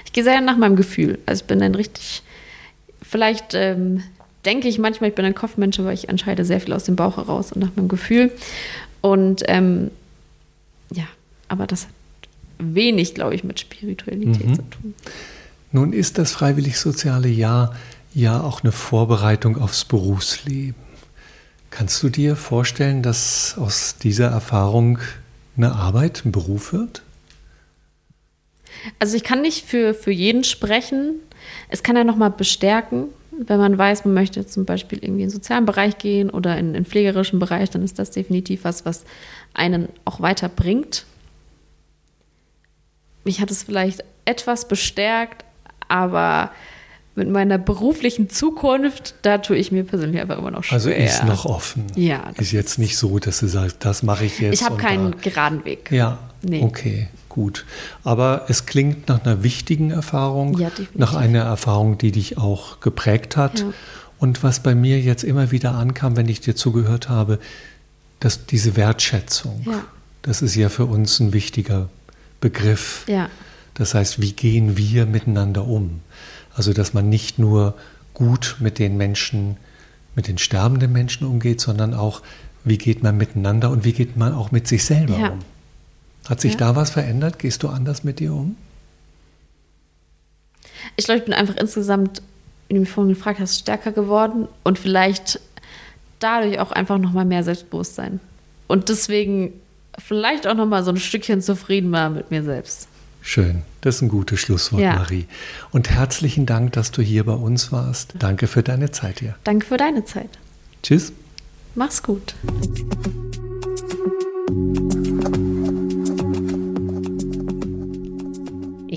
Ich 0.05 0.13
gehe 0.13 0.25
sehr 0.25 0.41
nach 0.41 0.59
meinem 0.59 0.75
Gefühl. 0.77 1.21
Also 1.27 1.43
ich 1.43 1.47
bin 1.47 1.63
ein 1.63 1.77
richtig, 1.77 2.25
vielleicht 3.13 3.53
ähm, 3.55 4.03
denke 4.45 4.67
ich 4.69 4.79
manchmal, 4.79 5.11
ich 5.11 5.15
bin 5.15 5.25
ein 5.25 5.35
Kopfmensch, 5.35 5.79
aber 5.79 5.93
ich 5.93 6.09
entscheide 6.09 6.45
sehr 6.45 6.61
viel 6.61 6.73
aus 6.73 6.85
dem 6.85 6.97
Bauch 6.97 7.19
heraus 7.19 7.53
und 7.53 7.61
nach 7.61 7.71
meinem 7.77 7.89
Gefühl. 7.89 8.33
Und 9.03 9.43
ähm, 9.47 9.91
ja, 10.93 11.05
aber 11.49 11.67
das 11.67 11.85
hat 11.85 11.91
wenig, 12.59 13.15
glaube 13.15 13.35
ich, 13.35 13.45
mit 13.45 13.61
Spiritualität 13.61 14.47
Mhm. 14.47 14.55
zu 14.55 14.63
tun. 14.63 14.95
Nun 15.71 15.93
ist 15.93 16.19
das 16.19 16.33
freiwillig-soziale 16.33 17.29
Jahr 17.29 17.77
ja 18.15 18.41
auch 18.41 18.63
eine 18.63 18.73
Vorbereitung 18.73 19.61
aufs 19.61 19.85
Berufsleben. 19.85 20.75
Kannst 21.71 22.03
du 22.03 22.09
dir 22.09 22.37
vorstellen, 22.37 23.03
dass 23.03 23.57
aus 23.59 23.97
dieser 24.03 24.29
Erfahrung 24.29 24.99
eine 25.57 25.73
Arbeit, 25.73 26.25
ein 26.25 26.33
Beruf 26.33 26.73
wird? 26.73 27.03
Also 28.99 29.17
ich 29.17 29.25
kann 29.25 29.43
nicht 29.43 29.65
für, 29.65 29.95
für 29.95 30.11
jeden 30.11 30.45
sprechen. 30.45 31.15
Es 31.69 31.83
kann 31.83 31.97
ja 31.97 32.05
nochmal 32.05 32.31
bestärken, 32.31 33.07
wenn 33.31 33.59
man 33.59 33.77
weiß, 33.79 34.05
man 34.05 34.15
möchte 34.15 34.47
zum 34.47 34.65
Beispiel 34.67 34.99
irgendwie 35.03 35.23
in 35.23 35.29
den 35.29 35.33
sozialen 35.35 35.65
Bereich 35.67 35.99
gehen 35.99 36.29
oder 36.31 36.57
in 36.59 36.75
den 36.75 36.85
pflegerischen 36.85 37.39
Bereich, 37.39 37.71
dann 37.71 37.83
ist 37.83 37.99
das 37.99 38.11
definitiv 38.11 38.65
was, 38.65 38.85
was 38.85 39.05
einen 39.55 39.89
auch 40.05 40.21
weiterbringt. 40.21 41.07
Mich 43.25 43.41
hat 43.41 43.51
es 43.51 43.63
vielleicht 43.63 44.05
etwas 44.25 44.69
bestärkt, 44.69 45.45
aber 45.89 46.51
mit 47.15 47.29
meiner 47.29 47.59
beruflichen 47.59 48.31
Zukunft, 48.31 49.15
da 49.23 49.39
tue 49.39 49.57
ich 49.57 49.71
mir 49.71 49.85
persönlich 49.85 50.21
einfach 50.21 50.39
immer 50.39 50.51
noch 50.51 50.65
schwer. 50.65 50.75
Also 50.75 50.91
ist 50.91 51.25
noch 51.25 51.45
offen. 51.45 51.87
Ja, 51.95 52.31
Ist 52.39 52.53
jetzt 52.53 52.79
nicht 52.79 52.97
so, 52.97 53.19
dass 53.19 53.41
du 53.41 53.47
sagst, 53.49 53.77
das 53.81 54.03
mache 54.03 54.25
ich 54.25 54.39
jetzt. 54.41 54.55
Ich 54.55 54.65
habe 54.65 54.77
keinen 54.79 55.13
da- 55.13 55.19
geraden 55.19 55.65
Weg. 55.65 55.91
Ja, 55.93 56.19
Nee. 56.43 56.63
okay, 56.63 57.09
gut. 57.33 57.65
Aber 58.05 58.47
es 58.49 58.67
klingt 58.67 59.09
nach 59.09 59.25
einer 59.25 59.43
wichtigen 59.43 59.91
Erfahrung, 59.91 60.59
Ja, 60.59 60.71
nach 60.95 61.15
einer 61.15 61.41
Erfahrung, 61.41 61.99
die 61.99 62.13
dich 62.13 62.39
auch 62.39 62.81
geprägt 62.81 63.37
hat. 63.37 63.61
Ja. 63.61 63.73
Und 64.19 64.43
was 64.45 64.61
bei 64.61 64.75
mir 64.75 65.01
jetzt 65.01 65.25
immer 65.25 65.51
wieder 65.51 65.73
ankam, 65.75 66.17
wenn 66.17 66.29
ich 66.29 66.41
dir 66.41 66.55
zugehört 66.55 67.09
habe, 67.09 67.39
dass 68.21 68.47
diese 68.47 68.77
Wertschätzung, 68.77 69.63
Ja. 69.67 69.85
das 70.23 70.43
ist 70.43 70.55
ja 70.55 70.69
für 70.69 70.85
uns 70.87 71.19
ein 71.19 71.33
wichtiger 71.33 71.89
Begriff. 72.41 73.05
Das 73.75 73.95
heißt, 73.95 74.21
wie 74.21 74.33
gehen 74.33 74.77
wir 74.77 75.07
miteinander 75.07 75.67
um? 75.67 76.01
Also, 76.55 76.73
dass 76.73 76.93
man 76.93 77.09
nicht 77.09 77.39
nur 77.39 77.75
gut 78.15 78.57
mit 78.61 78.79
den 78.79 78.97
Menschen, 78.97 79.57
mit 80.15 80.29
den 80.29 80.39
sterbenden 80.39 80.93
Menschen 80.93 81.27
umgeht, 81.27 81.61
sondern 81.61 81.95
auch, 81.95 82.21
wie 82.65 82.79
geht 82.79 83.03
man 83.03 83.17
miteinander 83.17 83.71
und 83.71 83.85
wie 83.85 83.93
geht 83.93 84.17
man 84.17 84.35
auch 84.35 84.53
mit 84.53 84.69
sich 84.69 84.85
selber 84.85 85.17
um? 85.33 85.39
Hat 86.29 86.41
sich 86.41 86.53
Ja. 86.53 86.59
da 86.59 86.77
was 86.77 86.91
verändert? 86.91 87.39
Gehst 87.39 87.63
du 87.63 87.69
anders 87.69 88.05
mit 88.05 88.21
dir 88.21 88.33
um? 88.33 88.57
Ich 90.97 91.05
glaube, 91.05 91.19
ich 91.19 91.25
bin 91.25 91.35
einfach 91.35 91.57
insgesamt, 91.57 92.23
wie 92.69 92.75
du 92.75 92.81
mich 92.81 92.89
vorhin 92.91 93.15
gefragt 93.15 93.41
hast, 93.41 93.59
stärker 93.59 93.93
geworden 93.93 94.49
und 94.65 94.79
vielleicht 94.79 95.41
dadurch 96.19 96.59
auch 96.61 96.71
einfach 96.73 96.99
nochmal 96.99 97.25
mehr 97.25 97.43
Selbstbewusstsein. 97.45 98.21
Und 98.69 98.89
deswegen 98.89 99.53
vielleicht 99.99 100.47
auch 100.47 100.55
nochmal 100.55 100.85
so 100.85 100.91
ein 100.91 100.97
Stückchen 100.97 101.41
zufriedener 101.43 102.09
mit 102.11 102.31
mir 102.31 102.43
selbst. 102.43 102.89
Schön, 103.21 103.63
das 103.83 103.97
ist 103.97 104.03
ein 104.03 104.09
gutes 104.09 104.41
Schlusswort, 104.41 104.83
Ja. 104.83 104.95
Marie. 104.95 105.27
Und 105.71 105.91
herzlichen 105.91 106.47
Dank, 106.47 106.73
dass 106.73 106.91
du 106.91 107.03
hier 107.03 107.25
bei 107.25 107.35
uns 107.35 107.71
warst. 107.71 108.15
Danke 108.19 108.47
für 108.49 108.63
deine 108.63 108.91
Zeit 108.91 109.21
hier. 109.21 109.37
Danke 109.45 109.67
für 109.67 109.77
deine 109.77 110.05
Zeit. 110.05 110.31
Tschüss. 110.83 111.13
Mach's 111.75 112.03
gut. 112.03 112.35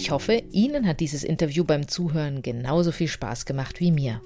Ich 0.06 0.12
hoffe, 0.12 0.44
Ihnen 0.52 0.86
hat 0.86 1.00
dieses 1.00 1.24
Interview 1.24 1.64
beim 1.64 1.88
Zuhören 1.88 2.44
genauso 2.44 2.92
viel 2.92 3.08
Spaß 3.08 3.48
gemacht 3.48 3.80
wie 3.80 3.92
mir. 3.92 4.22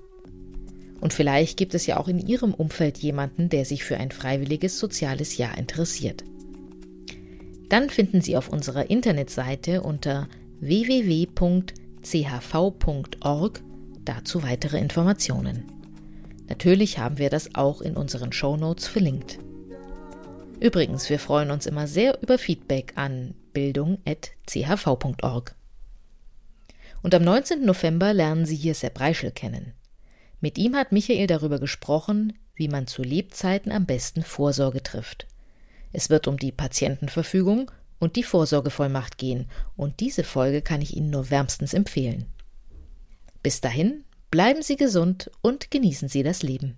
Und 0.99 1.13
vielleicht 1.13 1.55
gibt 1.55 1.73
es 1.73 1.87
ja 1.87 1.95
auch 1.95 2.09
in 2.09 2.19
Ihrem 2.19 2.53
Umfeld 2.53 2.97
jemanden, 2.97 3.47
der 3.47 3.63
sich 3.63 3.85
für 3.85 3.95
ein 3.95 4.11
freiwilliges 4.11 4.77
soziales 4.77 5.37
Jahr 5.37 5.57
interessiert. 5.57 6.25
Dann 7.69 7.89
finden 7.89 8.19
Sie 8.19 8.35
auf 8.35 8.49
unserer 8.49 8.89
Internetseite 8.89 9.81
unter 9.81 10.27
www.chv.org 10.59 11.31
dazu 14.03 14.43
weitere 14.43 14.79
Informationen. 14.79 15.63
Natürlich 16.49 16.99
haben 16.99 17.19
wir 17.19 17.29
das 17.29 17.55
auch 17.55 17.79
in 17.79 17.95
unseren 17.95 18.33
Show 18.33 18.57
Notes 18.57 18.85
verlinkt. 18.85 19.39
Übrigens, 20.59 21.09
wir 21.09 21.19
freuen 21.19 21.51
uns 21.51 21.67
immer 21.67 21.87
sehr 21.87 22.21
über 22.21 22.37
Feedback 22.37 22.91
an 22.97 23.33
bildung.chv.org. 23.53 25.55
Und 27.01 27.15
am 27.15 27.23
19. 27.23 27.65
November 27.65 28.13
lernen 28.13 28.45
Sie 28.45 28.55
hier 28.55 28.75
Sepp 28.75 28.99
Reichel 28.99 29.31
kennen. 29.31 29.73
Mit 30.41 30.57
ihm 30.57 30.75
hat 30.75 30.91
Michael 30.91 31.27
darüber 31.27 31.59
gesprochen, 31.59 32.33
wie 32.55 32.67
man 32.67 32.88
zu 32.88 33.03
Lebzeiten 33.03 33.71
am 33.71 33.85
besten 33.85 34.23
Vorsorge 34.23 34.83
trifft. 34.83 35.27
Es 35.91 36.09
wird 36.09 36.27
um 36.27 36.38
die 36.38 36.51
Patientenverfügung 36.51 37.71
und 37.99 38.15
die 38.15 38.23
Vorsorgevollmacht 38.23 39.17
gehen, 39.17 39.49
und 39.75 39.99
diese 39.99 40.23
Folge 40.23 40.62
kann 40.62 40.81
ich 40.81 40.95
Ihnen 40.95 41.09
nur 41.09 41.29
wärmstens 41.29 41.73
empfehlen. 41.73 42.25
Bis 43.43 43.62
dahin, 43.62 44.03
bleiben 44.31 44.62
Sie 44.62 44.75
gesund 44.75 45.31
und 45.41 45.71
genießen 45.71 46.09
Sie 46.09 46.23
das 46.23 46.43
Leben. 46.43 46.77